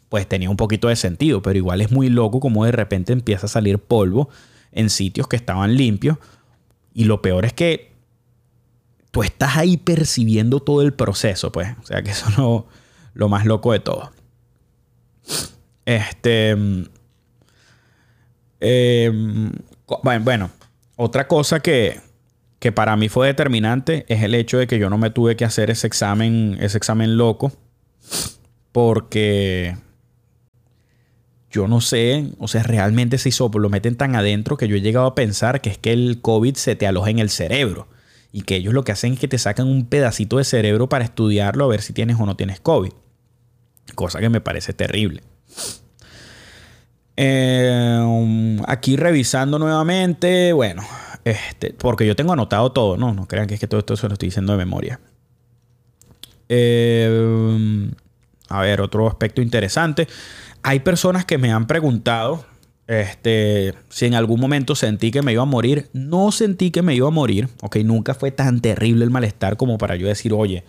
pues 0.10 0.28
tenía 0.28 0.50
un 0.50 0.56
poquito 0.56 0.90
de 0.90 0.96
sentido, 0.96 1.42
pero 1.42 1.58
igual 1.58 1.82
es 1.82 1.92
muy 1.92 2.08
loco 2.10 2.40
como 2.40 2.66
de 2.66 2.72
repente 2.72 3.14
empieza 3.14 3.48
a 3.48 3.50
salir 3.50 3.80
polvo 3.80 4.30
en 4.72 4.92
sitios 4.92 5.28
que 5.28 5.38
estaban 5.38 5.76
limpios. 5.76 6.18
Y 6.94 7.06
lo 7.06 7.22
peor 7.24 7.46
es 7.46 7.54
que 7.54 7.89
tú 9.12 9.24
estás 9.24 9.58
ahí 9.58 9.78
percibiendo 9.78 10.60
todo 10.60 10.82
el 10.82 10.94
proceso, 10.94 11.52
pues. 11.52 11.70
O 11.82 11.86
sea 11.86 12.02
que 12.02 12.12
eso 12.12 12.28
es 12.30 12.38
lo, 13.14 13.30
más 13.30 13.46
loco 13.46 13.72
de 13.72 13.80
todo. 13.80 14.12
Este. 15.86 16.52
Em, 18.62 19.52
bueno, 20.24 20.52
otra 20.96 21.28
cosa 21.28 21.62
que, 21.62 22.00
que 22.60 22.72
para 22.72 22.96
mí 22.96 23.10
fue 23.10 23.28
determinante 23.28 24.06
es 24.10 24.22
el 24.22 24.36
hecho 24.36 24.58
de 24.58 24.68
que 24.68 24.80
yo 24.80 24.90
no 24.90 24.98
me 24.98 25.10
tuve 25.10 25.36
que 25.36 25.46
hacer 25.46 25.70
ese 25.70 25.88
examen, 25.88 26.58
ese 26.60 26.78
examen 26.78 27.18
loco. 27.18 27.52
Porque 28.72 29.76
yo 31.50 31.68
no 31.68 31.82
sé, 31.82 32.32
o 32.38 32.48
sea, 32.48 32.62
realmente 32.62 33.18
se 33.18 33.30
hizo, 33.30 33.50
lo 33.50 33.70
meten 33.70 33.96
tan 33.96 34.16
adentro 34.16 34.58
que 34.58 34.68
yo 34.68 34.76
he 34.76 34.82
llegado 34.82 35.08
a 35.08 35.16
pensar 35.16 35.62
que 35.62 35.72
es 35.72 35.78
que 35.80 35.92
el 35.92 36.22
COVID 36.22 36.54
se 36.54 36.76
te 36.76 36.86
aloja 36.86 37.10
en 37.10 37.18
el 37.18 37.32
cerebro 37.32 37.88
y 38.32 38.42
que 38.42 38.56
ellos 38.58 38.74
lo 38.74 38.84
que 38.84 38.92
hacen 38.92 39.14
es 39.14 39.20
que 39.20 39.28
te 39.28 39.38
sacan 39.38 39.68
un 39.68 39.86
pedacito 39.86 40.38
de 40.38 40.44
cerebro 40.44 40.88
para 40.88 41.04
estudiarlo 41.04 41.66
a 41.66 41.68
ver 41.68 41.82
si 41.82 41.94
tienes 41.94 42.18
o 42.20 42.26
no 42.26 42.36
tienes 42.36 42.60
COVID. 42.60 42.92
Cosa 43.96 44.20
que 44.20 44.30
me 44.30 44.42
parece 44.42 44.74
terrible. 44.74 45.24
Eh, 47.18 48.58
aquí 48.68 48.96
revisando 48.96 49.60
nuevamente, 49.60 50.54
bueno, 50.54 50.84
este, 51.26 51.74
porque 51.74 52.06
yo 52.06 52.16
tengo 52.16 52.34
anotado 52.34 52.72
todo, 52.72 52.98
no, 52.98 53.14
no 53.14 53.28
crean 53.28 53.48
que 53.48 53.56
es 53.56 53.60
que 53.60 53.68
todo 53.68 53.80
esto 53.80 53.98
se 53.98 54.08
lo 54.08 54.14
estoy 54.14 54.28
diciendo 54.28 54.54
de 54.54 54.58
memoria. 54.58 55.00
Eh, 56.48 57.92
a 58.50 58.62
ver, 58.62 58.82
otro 58.82 59.08
aspecto 59.08 59.42
interesante. 59.42 60.08
Hay 60.64 60.80
personas 60.80 61.26
que 61.26 61.38
me 61.38 61.52
han 61.52 61.68
preguntado 61.68 62.46
este, 62.90 63.76
si 63.90 64.08
en 64.08 64.16
algún 64.16 64.40
momento 64.40 64.74
sentí 64.74 65.12
que 65.12 65.22
me 65.22 65.32
iba 65.32 65.44
a 65.44 65.46
morir. 65.46 65.92
No 65.94 66.32
sentí 66.32 66.72
que 66.72 66.82
me 66.82 66.96
iba 66.96 67.08
a 67.08 67.12
morir. 67.12 67.48
Ok, 67.62 67.76
nunca 67.84 68.16
fue 68.16 68.32
tan 68.32 68.62
terrible 68.62 69.06
el 69.06 69.12
malestar 69.12 69.58
como 69.58 69.78
para 69.78 69.96
yo 69.96 70.08
decir, 70.08 70.34
oye, 70.34 70.64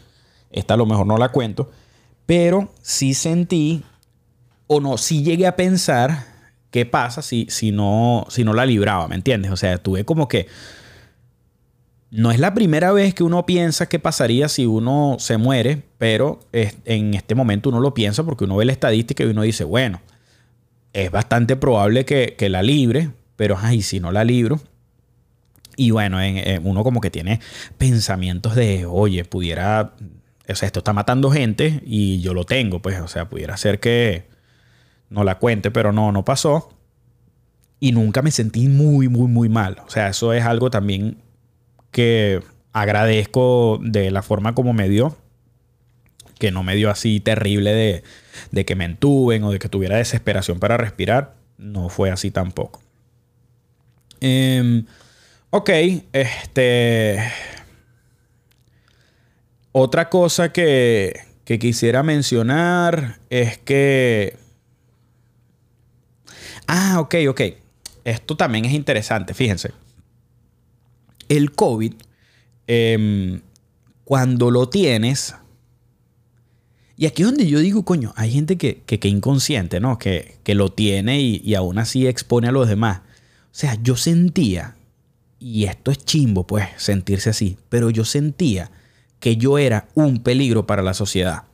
esta 0.51 0.75
a 0.75 0.77
lo 0.77 0.85
mejor 0.85 1.07
no 1.07 1.17
la 1.17 1.31
cuento. 1.31 1.71
Pero 2.27 2.75
sí 2.83 3.15
sentí, 3.15 3.83
o 4.67 4.81
no, 4.81 4.99
sí 4.99 5.23
llegué 5.25 5.47
a 5.47 5.57
pensar 5.57 6.27
qué 6.71 6.85
pasa 6.85 7.23
si, 7.23 7.47
si, 7.49 7.73
no, 7.73 8.27
si 8.29 8.45
no 8.45 8.53
la 8.53 8.67
libraba, 8.67 9.09
¿me 9.09 9.15
entiendes? 9.15 9.51
O 9.51 9.57
sea, 9.57 9.79
tuve 9.79 10.05
como 10.05 10.29
que 10.29 10.47
no 12.11 12.31
es 12.33 12.39
la 12.39 12.53
primera 12.53 12.93
vez 12.93 13.15
que 13.15 13.25
uno 13.25 13.47
piensa 13.47 13.89
qué 13.89 13.99
pasaría 13.99 14.51
si 14.51 14.67
uno 14.67 15.17
se 15.19 15.39
muere, 15.39 15.85
pero 15.97 16.41
en 16.53 17.15
este 17.15 17.35
momento 17.35 17.71
uno 17.71 17.81
lo 17.81 17.95
piensa 17.95 18.25
porque 18.25 18.45
uno 18.45 18.57
ve 18.57 18.67
la 18.67 18.73
estadística 18.73 19.25
y 19.25 19.29
uno 19.29 19.41
dice, 19.41 19.65
bueno, 19.65 20.03
es 20.93 21.11
bastante 21.11 21.57
probable 21.57 22.05
que, 22.05 22.49
la 22.49 22.63
libre, 22.63 23.11
pero 23.37 23.57
ay, 23.61 23.83
si 23.83 24.01
no 24.01 24.13
la 24.13 24.25
libro. 24.25 24.61
Y 25.77 25.93
bueno, 25.93 26.19
uno 26.63 26.85
como 26.85 27.01
que 27.01 27.11
tiene 27.11 27.41
pensamientos 27.79 28.55
de, 28.55 28.87
oye, 28.87 29.25
pudiera, 29.25 29.95
o 30.49 30.55
sea, 30.55 30.67
esto 30.67 30.81
está 30.81 30.93
matando 30.93 31.31
gente 31.31 31.81
y 31.87 32.21
yo 32.21 32.35
lo 32.35 32.45
tengo, 32.45 32.83
pues, 32.83 33.01
o 33.01 33.09
sea, 33.09 33.29
pudiera 33.29 33.57
ser 33.57 33.81
que 33.81 34.29
no 35.09 35.25
la 35.25 35.39
cuente, 35.39 35.71
pero 35.71 35.93
no, 35.93 36.13
no 36.13 36.25
pasó. 36.25 36.77
Y 37.79 37.93
nunca 37.93 38.21
me 38.21 38.31
sentí 38.31 38.69
muy, 38.69 39.09
muy, 39.09 39.27
muy 39.27 39.49
mal. 39.49 39.79
O 39.87 39.91
sea, 39.91 40.09
eso 40.09 40.35
es 40.35 40.45
algo 40.45 40.71
también 40.71 41.17
que 41.91 42.43
agradezco 42.73 43.79
de 43.83 44.11
la 44.11 44.23
forma 44.23 44.55
como 44.55 44.73
me 44.73 44.89
dio, 44.89 45.17
que 46.41 46.51
no 46.51 46.65
me 46.65 46.75
dio 46.75 46.91
así 46.91 47.21
terrible 47.21 48.03
de, 48.51 48.65
que 48.65 48.75
me 48.75 48.85
entuben 48.85 49.45
o 49.45 49.53
de 49.53 49.61
que 49.61 49.69
tuviera 49.69 49.97
desesperación 49.97 50.59
para 50.59 50.77
respirar, 50.77 51.37
no 51.59 51.89
fue 51.89 52.11
así 52.11 52.33
tampoco. 52.33 52.83
Em, 54.21 54.87
ok, 55.51 55.71
este... 56.13 57.33
Otra 59.73 60.09
cosa 60.09 60.53
que, 60.53 61.21
que 61.45 61.61
quisiera 61.61 62.03
mencionar 62.03 63.21
es 63.31 63.59
que... 63.59 64.37
Ah, 66.67 66.99
ok, 66.99 67.15
ok. 67.29 67.41
Esto 68.03 68.37
también 68.37 68.65
es 68.65 68.73
interesante, 68.73 69.33
fíjense 69.33 69.71
el 71.31 71.53
COVID, 71.53 71.95
em, 72.67 73.41
cuando 74.05 74.51
lo 74.51 74.69
tienes, 74.69 75.37
y 77.01 77.07
aquí 77.07 77.23
es 77.23 77.29
donde 77.29 77.47
yo 77.47 77.61
digo, 77.61 77.83
coño, 77.83 78.13
hay 78.15 78.31
gente 78.31 78.59
que, 78.59 78.83
que, 78.83 79.09
inconsciente, 79.09 79.81
¿no? 79.81 79.99
Que, 79.99 80.39
lo 80.49 80.71
tiene 80.71 81.19
y, 81.19 81.41
y, 81.43 81.55
aún 81.55 81.79
así 81.79 82.07
expone 82.07 82.49
a 82.49 82.53
los 82.53 82.69
demás. 82.69 82.99
O 82.99 83.53
sea, 83.53 83.79
yo 83.83 83.97
sentía, 83.97 84.77
y 85.39 85.65
esto 85.65 85.93
es 85.93 85.97
chimbo, 86.05 86.47
pues, 86.47 86.67
sentirse 86.77 87.31
así, 87.31 87.57
pero 87.71 87.89
yo 87.89 88.05
sentía 88.05 88.71
que 89.19 89.39
yo 89.39 89.57
era 89.57 89.89
un 89.95 90.23
peligro 90.23 90.67
para 90.67 90.83
la 90.83 90.93
sociedad. 90.93 91.45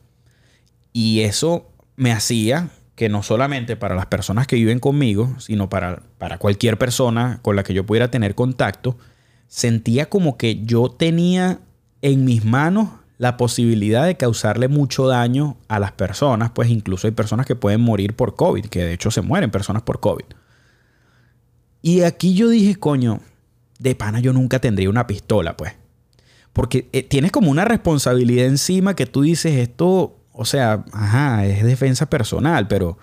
Y 0.93 1.21
eso 1.21 1.71
me 1.95 2.11
hacía 2.11 2.71
que 2.97 3.09
no 3.09 3.23
solamente 3.23 3.77
para 3.77 3.95
las 3.95 4.07
personas 4.07 4.49
que 4.49 4.57
viven 4.57 4.81
conmigo, 4.81 5.37
sino 5.39 5.69
para, 5.71 6.03
para 6.19 6.39
cualquier 6.39 6.77
persona 6.77 7.39
con 7.43 7.55
la 7.55 7.63
que 7.63 7.73
yo 7.73 7.87
pudiera 7.87 8.11
tener 8.11 8.35
contacto, 8.35 8.99
sentía 9.47 10.09
como 10.09 10.39
que 10.39 10.65
yo 10.65 10.91
tenía 10.91 11.61
en 12.03 12.25
mis 12.25 12.45
manos 12.45 12.89
la 13.19 13.37
posibilidad 13.37 14.05
de 14.05 14.17
causarle 14.17 14.69
mucho 14.69 15.07
daño 15.07 15.57
a 15.69 15.79
las 15.79 15.93
personas, 15.93 16.51
pues 16.51 16.69
incluso 16.69 17.07
hay 17.07 17.13
personas 17.13 17.47
que 17.47 17.57
pueden 17.57 17.81
morir 17.81 18.15
por 18.15 18.35
COVID, 18.35 18.67
que 18.67 18.85
de 18.85 18.93
hecho 18.93 19.11
se 19.11 19.23
mueren 19.23 19.51
personas 19.51 19.83
por 19.83 20.01
COVID. 20.01 20.27
Y 21.83 22.03
aquí 22.03 22.35
yo 22.35 22.49
dije, 22.49 22.77
coño, 22.77 23.21
de 23.79 23.95
pana 23.95 24.21
yo 24.21 24.33
nunca 24.33 24.59
tendría 24.59 24.91
una 24.91 25.07
pistola, 25.07 25.57
pues. 25.57 25.73
Porque 26.53 26.89
eh, 26.93 27.03
tienes 27.03 27.33
como 27.33 27.51
una 27.51 27.65
responsabilidad 27.65 28.47
encima 28.47 28.97
que 28.97 29.07
tú 29.07 29.23
dices 29.23 29.55
esto, 29.55 30.19
o 30.33 30.45
sea, 30.45 30.85
ajá, 30.93 31.47
es 31.47 31.65
defensa 31.65 32.09
personal, 32.11 32.69
pero 32.69 32.99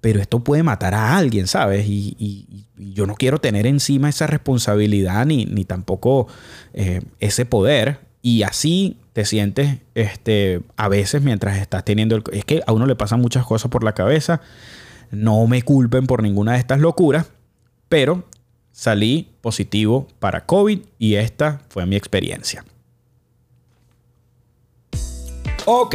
pero 0.00 0.20
esto 0.20 0.40
puede 0.40 0.62
matar 0.62 0.94
a 0.94 1.16
alguien, 1.16 1.46
¿sabes? 1.46 1.86
Y, 1.86 2.66
yo 2.76 3.06
no 3.06 3.16
quiero 3.16 3.40
tener 3.40 3.66
encima 3.66 4.08
esa 4.08 4.28
responsabilidad 4.28 5.26
ni, 5.26 5.44
ni 5.46 5.64
tampoco 5.64 6.28
eh, 6.72 7.02
ese 7.18 7.44
poder. 7.44 7.98
Y 8.28 8.42
así 8.42 8.98
te 9.14 9.24
sientes 9.24 9.78
este, 9.94 10.60
a 10.76 10.88
veces 10.88 11.22
mientras 11.22 11.56
estás 11.56 11.82
teniendo 11.82 12.14
el... 12.14 12.22
Es 12.30 12.44
que 12.44 12.60
a 12.66 12.72
uno 12.72 12.84
le 12.84 12.94
pasan 12.94 13.22
muchas 13.22 13.46
cosas 13.46 13.70
por 13.70 13.82
la 13.82 13.94
cabeza. 13.94 14.42
No 15.10 15.46
me 15.46 15.62
culpen 15.62 16.06
por 16.06 16.22
ninguna 16.22 16.52
de 16.52 16.58
estas 16.58 16.78
locuras, 16.78 17.32
pero 17.88 18.24
salí 18.70 19.30
positivo 19.40 20.08
para 20.18 20.44
COVID 20.44 20.80
y 20.98 21.14
esta 21.14 21.62
fue 21.70 21.86
mi 21.86 21.96
experiencia. 21.96 22.66
Ok, 25.64 25.94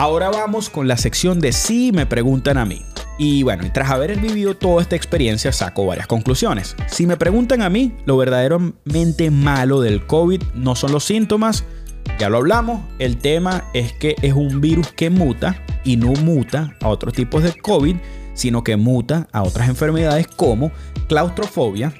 ahora 0.00 0.30
vamos 0.30 0.70
con 0.70 0.88
la 0.88 0.96
sección 0.96 1.40
de 1.40 1.52
si 1.52 1.92
me 1.92 2.06
preguntan 2.06 2.56
a 2.56 2.64
mí. 2.64 2.86
Y 3.18 3.42
bueno, 3.42 3.64
tras 3.70 3.90
haber 3.90 4.18
vivido 4.18 4.56
toda 4.56 4.80
esta 4.80 4.96
experiencia 4.96 5.52
saco 5.52 5.84
varias 5.84 6.06
conclusiones. 6.06 6.74
Si 6.86 7.06
me 7.06 7.18
preguntan 7.18 7.60
a 7.60 7.68
mí, 7.68 7.92
lo 8.06 8.16
verdaderamente 8.16 9.30
malo 9.30 9.82
del 9.82 10.06
COVID 10.06 10.42
no 10.54 10.74
son 10.74 10.92
los 10.92 11.04
síntomas, 11.04 11.64
ya 12.18 12.30
lo 12.30 12.38
hablamos, 12.38 12.80
el 12.98 13.18
tema 13.18 13.64
es 13.74 13.92
que 13.92 14.16
es 14.22 14.32
un 14.32 14.62
virus 14.62 14.90
que 14.90 15.10
muta 15.10 15.62
y 15.84 15.98
no 15.98 16.14
muta 16.14 16.74
a 16.80 16.88
otros 16.88 17.12
tipos 17.12 17.42
de 17.42 17.52
COVID, 17.52 17.96
sino 18.32 18.64
que 18.64 18.78
muta 18.78 19.28
a 19.32 19.42
otras 19.42 19.68
enfermedades 19.68 20.26
como 20.28 20.72
claustrofobia, 21.08 21.92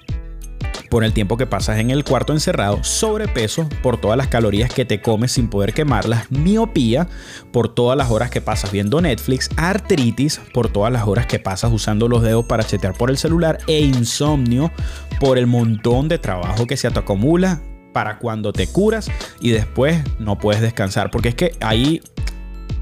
por 0.90 1.04
el 1.04 1.12
tiempo 1.12 1.36
que 1.36 1.46
pasas 1.46 1.78
en 1.78 1.90
el 1.90 2.04
cuarto 2.04 2.32
encerrado, 2.32 2.82
sobrepeso 2.84 3.68
por 3.82 3.98
todas 3.98 4.18
las 4.18 4.28
calorías 4.28 4.72
que 4.74 4.84
te 4.84 5.00
comes 5.00 5.32
sin 5.32 5.48
poder 5.48 5.72
quemarlas, 5.72 6.30
miopía 6.30 7.08
por 7.52 7.72
todas 7.72 7.96
las 7.96 8.10
horas 8.10 8.30
que 8.30 8.40
pasas 8.40 8.72
viendo 8.72 9.00
Netflix, 9.00 9.48
artritis 9.56 10.40
por 10.52 10.68
todas 10.68 10.92
las 10.92 11.06
horas 11.06 11.26
que 11.26 11.38
pasas 11.38 11.72
usando 11.72 12.08
los 12.08 12.22
dedos 12.22 12.44
para 12.44 12.64
chetear 12.64 12.94
por 12.94 13.10
el 13.10 13.16
celular 13.16 13.58
e 13.66 13.80
insomnio 13.80 14.70
por 15.20 15.38
el 15.38 15.46
montón 15.46 16.08
de 16.08 16.18
trabajo 16.18 16.66
que 16.66 16.76
se 16.76 16.90
te 16.90 16.98
acumula 16.98 17.60
para 17.92 18.18
cuando 18.18 18.52
te 18.52 18.66
curas 18.66 19.10
y 19.40 19.50
después 19.50 20.02
no 20.18 20.38
puedes 20.38 20.60
descansar. 20.60 21.10
Porque 21.10 21.30
es 21.30 21.34
que 21.34 21.52
ahí 21.60 22.00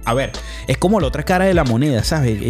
a 0.09 0.15
ver, 0.15 0.33
es 0.67 0.79
como 0.79 1.01
la 1.01 1.07
otra 1.07 1.23
cara 1.23 1.45
de 1.45 1.53
la 1.53 1.65
moneda, 1.65 2.03
¿sabes? 2.03 2.41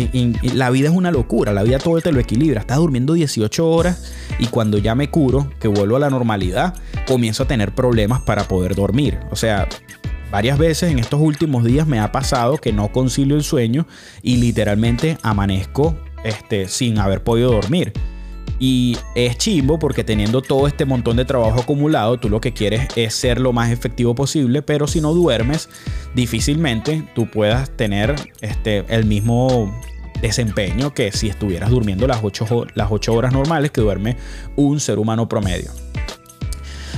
la 0.54 0.70
vida 0.70 0.88
es 0.88 0.94
una 0.94 1.10
locura, 1.10 1.52
la 1.52 1.64
vida 1.64 1.80
todo 1.80 2.00
te 2.00 2.12
lo 2.12 2.20
equilibra. 2.20 2.60
Estás 2.60 2.76
durmiendo 2.76 3.14
18 3.14 3.68
horas 3.68 4.12
y 4.38 4.46
cuando 4.46 4.78
ya 4.78 4.94
me 4.94 5.10
curo, 5.10 5.50
que 5.58 5.66
vuelvo 5.66 5.96
a 5.96 5.98
la 5.98 6.08
normalidad, 6.08 6.74
comienzo 7.08 7.42
a 7.42 7.48
tener 7.48 7.74
problemas 7.74 8.20
para 8.20 8.44
poder 8.44 8.76
dormir. 8.76 9.18
O 9.32 9.36
sea, 9.36 9.68
varias 10.30 10.56
veces 10.56 10.92
en 10.92 11.00
estos 11.00 11.20
últimos 11.20 11.64
días 11.64 11.84
me 11.88 11.98
ha 11.98 12.12
pasado 12.12 12.58
que 12.58 12.72
no 12.72 12.92
concilio 12.92 13.34
el 13.34 13.42
sueño 13.42 13.88
y 14.22 14.36
literalmente 14.36 15.18
amanezco 15.22 15.98
este, 16.22 16.68
sin 16.68 17.00
haber 17.00 17.24
podido 17.24 17.50
dormir. 17.50 17.92
Y 18.60 18.96
es 19.14 19.38
chimbo 19.38 19.78
porque 19.78 20.02
teniendo 20.02 20.42
todo 20.42 20.66
este 20.66 20.84
montón 20.84 21.16
de 21.16 21.24
trabajo 21.24 21.60
acumulado, 21.60 22.18
tú 22.18 22.28
lo 22.28 22.40
que 22.40 22.52
quieres 22.52 22.88
es 22.96 23.14
ser 23.14 23.40
lo 23.40 23.52
más 23.52 23.70
efectivo 23.70 24.14
posible, 24.14 24.62
pero 24.62 24.86
si 24.88 25.00
no 25.00 25.14
duermes, 25.14 25.68
difícilmente 26.14 27.04
tú 27.14 27.30
puedas 27.30 27.70
tener 27.70 28.16
este, 28.40 28.84
el 28.88 29.04
mismo 29.04 29.72
desempeño 30.20 30.92
que 30.92 31.12
si 31.12 31.28
estuvieras 31.28 31.70
durmiendo 31.70 32.08
las 32.08 32.18
8, 32.22 32.66
las 32.74 32.90
horas 33.08 33.32
normales 33.32 33.70
que 33.70 33.80
duerme 33.80 34.16
un 34.56 34.80
ser 34.80 34.98
humano 34.98 35.28
promedio. 35.28 35.70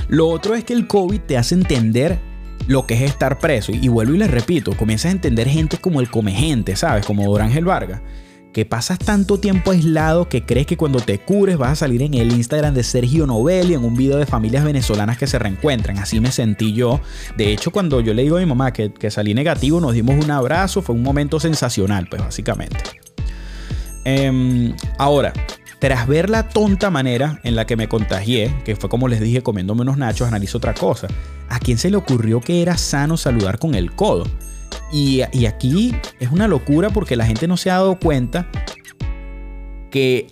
Lo 0.07 0.27
otro 0.27 0.55
es 0.55 0.63
que 0.63 0.73
el 0.73 0.87
COVID 0.87 1.21
te 1.21 1.37
hace 1.37 1.55
entender 1.55 2.19
lo 2.67 2.87
que 2.87 2.95
es 2.95 3.01
estar 3.01 3.39
preso. 3.39 3.71
Y 3.71 3.87
vuelvo 3.87 4.15
y 4.15 4.17
les 4.17 4.31
repito, 4.31 4.75
comienzas 4.75 5.09
a 5.09 5.11
entender 5.11 5.47
gente 5.47 5.77
como 5.77 6.01
el 6.01 6.09
come 6.09 6.33
gente, 6.33 6.75
¿sabes? 6.75 7.05
Como 7.05 7.23
Dorángel 7.23 7.65
Vargas 7.65 8.01
que 8.53 8.65
pasas 8.65 8.99
tanto 8.99 9.39
tiempo 9.39 9.71
aislado 9.71 10.27
que 10.27 10.43
crees 10.43 10.67
que 10.67 10.77
cuando 10.77 10.99
te 10.99 11.19
cures 11.19 11.57
vas 11.57 11.71
a 11.71 11.75
salir 11.75 12.01
en 12.01 12.13
el 12.15 12.31
Instagram 12.31 12.73
de 12.73 12.83
Sergio 12.83 13.25
Novelli 13.25 13.73
en 13.73 13.83
un 13.83 13.95
video 13.95 14.17
de 14.17 14.25
familias 14.25 14.65
venezolanas 14.65 15.17
que 15.17 15.27
se 15.27 15.39
reencuentran. 15.39 15.97
Así 15.99 16.19
me 16.19 16.31
sentí 16.31 16.73
yo. 16.73 16.99
De 17.37 17.51
hecho, 17.51 17.71
cuando 17.71 18.01
yo 18.01 18.13
le 18.13 18.23
digo 18.23 18.37
a 18.37 18.39
mi 18.39 18.45
mamá 18.45 18.73
que, 18.73 19.11
salí 19.11 19.33
negativo, 19.33 19.79
nos 19.79 19.93
dimos 19.93 20.23
un 20.23 20.31
abrazo, 20.31 20.81
fue 20.81 20.95
un 20.95 21.03
momento 21.03 21.39
sensacional, 21.39 22.07
pues 22.09 22.21
básicamente. 22.21 22.79
Em, 24.03 24.75
ahora, 24.97 25.31
tras 25.79 26.07
ver 26.07 26.29
la 26.29 26.49
tonta 26.49 26.89
manera 26.89 27.39
en 27.43 27.55
la 27.55 27.65
que 27.65 27.77
me 27.77 27.87
contagié, 27.87 28.53
que 28.65 28.75
fue 28.75 28.89
como 28.89 29.07
les 29.07 29.21
dije 29.21 29.41
comiéndome 29.41 29.81
unos 29.81 29.97
nachos, 29.97 30.27
analizo 30.27 30.57
otra 30.57 30.73
cosa. 30.73 31.07
¿A 31.49 31.59
quién 31.59 31.77
se 31.77 31.89
le 31.89 31.97
ocurrió 31.97 32.41
que 32.41 32.61
era 32.61 32.77
sano 32.77 33.17
saludar 33.17 33.59
con 33.59 33.75
el 33.75 33.91
codo? 33.91 34.25
Y, 34.91 35.21
aquí 35.21 35.95
es 36.19 36.31
una 36.31 36.47
locura 36.47 36.89
porque 36.89 37.15
la 37.15 37.25
gente 37.25 37.47
no 37.47 37.57
se 37.57 37.71
ha 37.71 37.75
dado 37.75 37.97
cuenta 37.97 38.47
que 39.89 40.27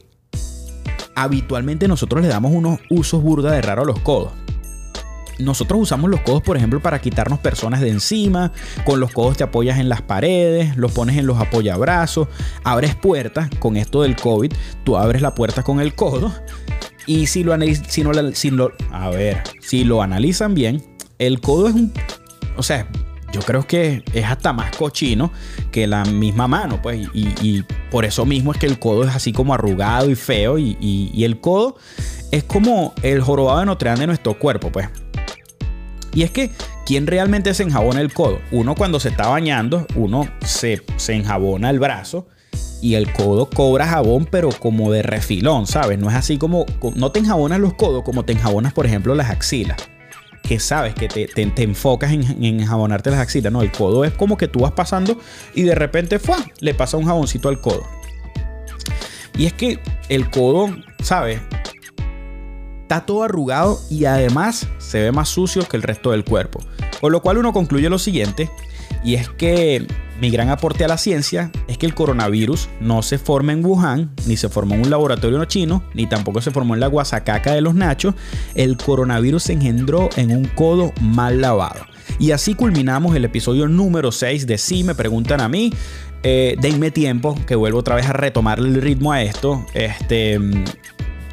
habitualmente 1.16 1.88
nosotros 1.88 2.22
le 2.22 2.28
damos 2.28 2.52
unos 2.52 2.80
usos 2.90 3.22
burda 3.22 3.52
de 3.52 3.62
raro 3.62 3.84
a 3.84 3.86
los 3.86 4.00
codos. 4.00 4.34
Nosotros 5.38 5.80
usamos 5.80 6.10
los 6.10 6.20
codos, 6.22 6.44
por 6.44 6.58
ejemplo, 6.58 6.82
para 6.82 7.00
quitarnos 7.00 7.40
personas 7.40 7.80
de 7.80 7.90
encima. 7.90 8.52
Con 8.86 9.00
los 9.00 9.12
codos 9.14 9.38
te 9.38 9.46
apoyas 9.46 9.80
en 9.80 9.88
las 9.88 10.02
paredes, 10.02 10.76
los 10.76 10.92
pones 10.92 11.18
en 11.18 11.26
los 11.26 11.40
apoyabrazos, 11.40 12.28
abres 12.66 12.96
puertas. 12.96 13.50
Con 13.60 13.78
esto 13.78 14.02
del 14.02 14.18
COVID, 14.18 14.52
tú 14.84 14.98
abres 14.98 15.22
la 15.22 15.34
puerta 15.36 15.64
con 15.64 15.80
el 15.80 15.96
codo. 15.96 16.34
Y 17.08 17.28
si 17.28 17.46
lo, 17.46 17.56
si 17.86 18.52
lo, 18.52 18.72
a 18.92 19.10
ver, 19.10 19.42
si 19.62 19.86
lo 19.86 20.02
analizan 20.02 20.54
bien, 20.54 20.84
el 21.18 21.40
codo 21.40 21.70
es 21.70 21.74
un, 21.74 21.94
o 22.58 22.64
sea, 22.64 22.88
yo 23.32 23.42
creo 23.42 23.66
que 23.66 24.04
es 24.14 24.26
hasta 24.26 24.54
más 24.54 24.76
cochino 24.76 25.32
que 25.72 25.88
la 25.88 26.04
misma 26.06 26.48
mano, 26.48 26.82
pues. 26.82 27.08
Y, 27.14 27.64
por 27.92 28.06
eso 28.06 28.26
mismo 28.26 28.52
es 28.52 28.60
que 28.60 28.68
el 28.68 28.78
codo 28.78 29.04
es 29.04 29.16
así 29.16 29.34
como 29.34 29.54
arrugado 29.54 30.10
y 30.10 30.16
feo. 30.16 30.58
Y, 30.58 31.24
el 31.24 31.40
codo 31.40 31.78
es 32.32 32.44
como 32.44 32.94
el 33.04 33.22
jorobado 33.22 33.60
de 33.60 33.66
Notre 33.66 33.90
Dame 33.90 34.02
de 34.02 34.08
nuestro 34.08 34.38
cuerpo, 34.38 34.72
pues. 34.72 34.90
Y 36.14 36.24
es 36.24 36.32
que, 36.32 36.50
¿quién 36.86 37.06
realmente 37.06 37.54
se 37.54 37.64
enjabona 37.64 38.02
el 38.02 38.14
codo? 38.14 38.40
Uno 38.52 38.76
cuando 38.76 39.00
se 39.00 39.10
está 39.10 39.28
bañando, 39.28 39.86
uno 39.96 40.28
se, 40.44 40.82
se 40.98 41.14
enjabona 41.14 41.70
el 41.70 41.80
brazo 41.80 42.28
y 42.82 42.96
el 42.96 43.14
codo 43.14 43.48
cobra 43.48 43.86
jabón, 43.86 44.26
pero 44.26 44.50
como 44.50 44.92
de 44.92 45.04
refilón, 45.04 45.68
¿sabes? 45.68 46.00
No 46.00 46.10
es 46.10 46.16
así 46.16 46.38
como, 46.38 46.66
no 46.96 47.12
te 47.12 47.20
enjabonas 47.20 47.60
los 47.60 47.76
codos 47.76 48.04
como 48.04 48.26
te 48.26 48.34
enjabonas, 48.34 48.74
por 48.74 48.88
ejemplo, 48.88 49.14
las 49.14 49.30
axilas 49.30 49.78
que 50.50 50.60
sabes 50.60 50.96
que 50.96 51.08
te, 51.08 51.28
te, 51.28 51.62
enfocas 51.62 52.12
en, 52.12 52.44
en, 52.44 52.66
jabonarte 52.66 53.12
las 53.12 53.20
axilas. 53.20 53.54
No, 53.54 53.62
el 53.62 53.72
codo 53.72 54.04
es 54.04 54.12
como 54.14 54.36
que 54.36 54.48
tú 54.48 54.62
vas 54.62 54.72
pasando 54.72 55.16
y 55.54 55.62
de 55.62 55.76
repente 55.76 56.18
¡fua! 56.18 56.38
le 56.60 56.74
pasa 56.74 56.98
un 56.98 57.06
jaboncito 57.06 57.50
al 57.50 57.62
codo. 57.62 57.84
Y 59.38 59.46
es 59.46 59.54
que 59.54 59.80
el 60.10 60.32
codo, 60.32 60.76
¿sabes? 61.04 61.40
Está 62.82 63.06
todo 63.06 63.22
arrugado 63.22 63.80
y 63.92 64.06
además 64.06 64.68
se 64.80 65.00
ve 65.00 65.12
más 65.12 65.30
sucio 65.30 65.68
que 65.68 65.78
el 65.78 65.84
resto 65.84 66.10
del 66.10 66.26
cuerpo. 66.26 66.60
Con 67.00 67.12
lo 67.12 67.22
cual 67.22 67.38
uno 67.38 67.54
concluye 67.54 67.88
lo 67.88 68.00
siguiente, 68.00 68.50
y 69.04 69.14
es 69.14 69.30
que 69.30 69.86
mi 70.22 70.30
gran 70.30 70.50
aporte 70.50 70.84
a 70.84 70.88
la 70.88 70.98
ciencia 70.98 71.52
es 71.68 71.78
que 71.78 71.86
el 71.86 71.94
coronavirus 71.94 72.70
no 72.82 73.02
se 73.02 73.18
forma 73.18 73.54
en 73.54 73.66
Wuhan, 73.66 74.12
ni 74.28 74.36
se 74.36 74.50
formó 74.50 74.76
en 74.76 74.82
un 74.82 74.90
laboratorio 74.90 75.44
chino, 75.46 75.84
ni 75.94 76.08
tampoco 76.08 76.42
se 76.42 76.52
formó 76.52 76.74
en 76.74 76.82
la 76.82 76.88
guasacaca 76.88 77.54
de 77.54 77.62
los 77.62 77.74
nachos. 77.74 78.16
El 78.56 78.78
coronavirus 78.78 79.44
se 79.44 79.54
engendró 79.54 80.10
en 80.18 80.32
un 80.36 80.46
codo 80.46 80.92
mal 81.02 81.42
lavado. 81.42 81.86
Y 82.20 82.32
así 82.32 82.54
culminamos 82.54 83.16
el 83.16 83.26
episodio 83.26 83.68
número 83.68 84.12
6 84.12 84.46
de 84.46 84.58
Si 84.58 84.84
me 84.84 84.96
preguntan 84.96 85.42
a 85.42 85.48
mí. 85.48 85.72
Eh, 86.22 86.58
denme 86.60 86.92
tiempo, 86.92 87.38
que 87.48 87.56
vuelvo 87.56 87.80
otra 87.80 87.96
vez 87.96 88.06
a 88.08 88.14
retomar 88.14 88.60
el 88.60 88.82
ritmo 88.82 89.14
a 89.14 89.22
esto. 89.22 89.66
Este, 89.74 90.38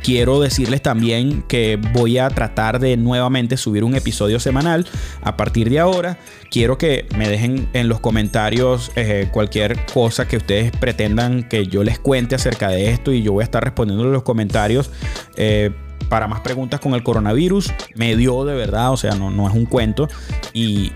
quiero 0.07 0.41
decirles 0.41 0.83
también 0.83 1.43
que 1.49 1.81
voy 1.93 2.19
a 2.19 2.29
tratar 2.29 2.79
de 2.79 2.97
nuevamente 2.97 3.57
subir 3.57 3.83
un 3.83 3.97
episodio 3.97 4.39
semanal 4.39 4.87
a 5.21 5.37
partir 5.37 5.69
de 5.69 5.81
ahora. 5.81 6.17
Quiero 6.49 6.79
que 6.79 7.09
me 7.19 7.29
dejen 7.29 7.69
en 7.73 7.89
los 7.89 7.99
comentarios 7.99 8.93
eh, 8.95 9.29
cualquier 9.33 9.85
cosa 9.87 10.29
que 10.29 10.37
ustedes 10.37 10.71
pretendan 10.71 11.43
que 11.43 11.67
yo 11.67 11.83
les 11.83 11.99
cuente 11.99 12.37
acerca 12.37 12.69
de 12.69 12.91
esto 12.91 13.11
y 13.11 13.23
yo 13.23 13.33
voy 13.33 13.43
a 13.43 13.47
estar 13.47 13.65
respondiendo 13.65 14.05
en 14.05 14.13
los 14.13 14.23
comentarios. 14.23 14.93
Eh, 15.35 15.73
para 16.09 16.29
más 16.29 16.39
preguntas 16.39 16.79
con 16.79 16.95
el 16.95 17.03
coronavirus, 17.03 17.73
me 17.97 18.15
dio 18.15 18.45
de 18.45 18.55
verdad, 18.55 18.93
o 18.93 18.97
sea, 18.97 19.17
no, 19.17 19.33
no 19.33 19.49
es 19.49 19.57
un 19.57 19.67
cuento. 19.67 20.07
Y 20.53 20.93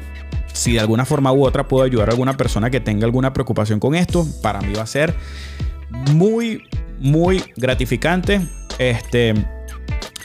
si 0.52 0.74
de 0.74 0.78
alguna 0.78 1.04
forma 1.04 1.32
u 1.32 1.44
otra 1.44 1.66
puedo 1.66 1.82
ayudar 1.84 2.10
a 2.10 2.12
alguna 2.12 2.36
persona 2.36 2.70
que 2.70 2.78
tenga 2.78 3.06
alguna 3.06 3.32
preocupación 3.32 3.80
con 3.80 3.96
esto, 3.96 4.24
para 4.40 4.60
mí 4.60 4.72
va 4.72 4.82
a 4.82 4.86
ser 4.86 5.16
muy, 6.12 6.62
muy 7.00 7.42
gratificante 7.56 8.40
este, 8.80 9.34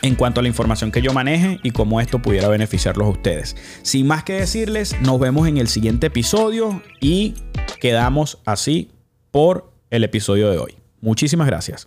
en 0.01 0.15
cuanto 0.15 0.39
a 0.39 0.43
la 0.43 0.47
información 0.47 0.91
que 0.91 1.01
yo 1.01 1.13
maneje 1.13 1.59
y 1.61 1.71
cómo 1.71 1.99
esto 1.99 2.21
pudiera 2.21 2.47
beneficiarlos 2.47 3.05
a 3.05 3.09
ustedes. 3.11 3.55
Sin 3.81 4.07
más 4.07 4.23
que 4.23 4.33
decirles, 4.33 4.95
nos 5.01 5.19
vemos 5.19 5.47
en 5.47 5.57
el 5.57 5.67
siguiente 5.67 6.07
episodio 6.07 6.81
y 7.01 7.35
quedamos 7.81 8.39
así 8.45 8.91
por 9.29 9.71
el 9.89 10.05
episodio 10.05 10.49
de 10.49 10.57
hoy. 10.57 10.75
Muchísimas 11.01 11.47
gracias. 11.47 11.85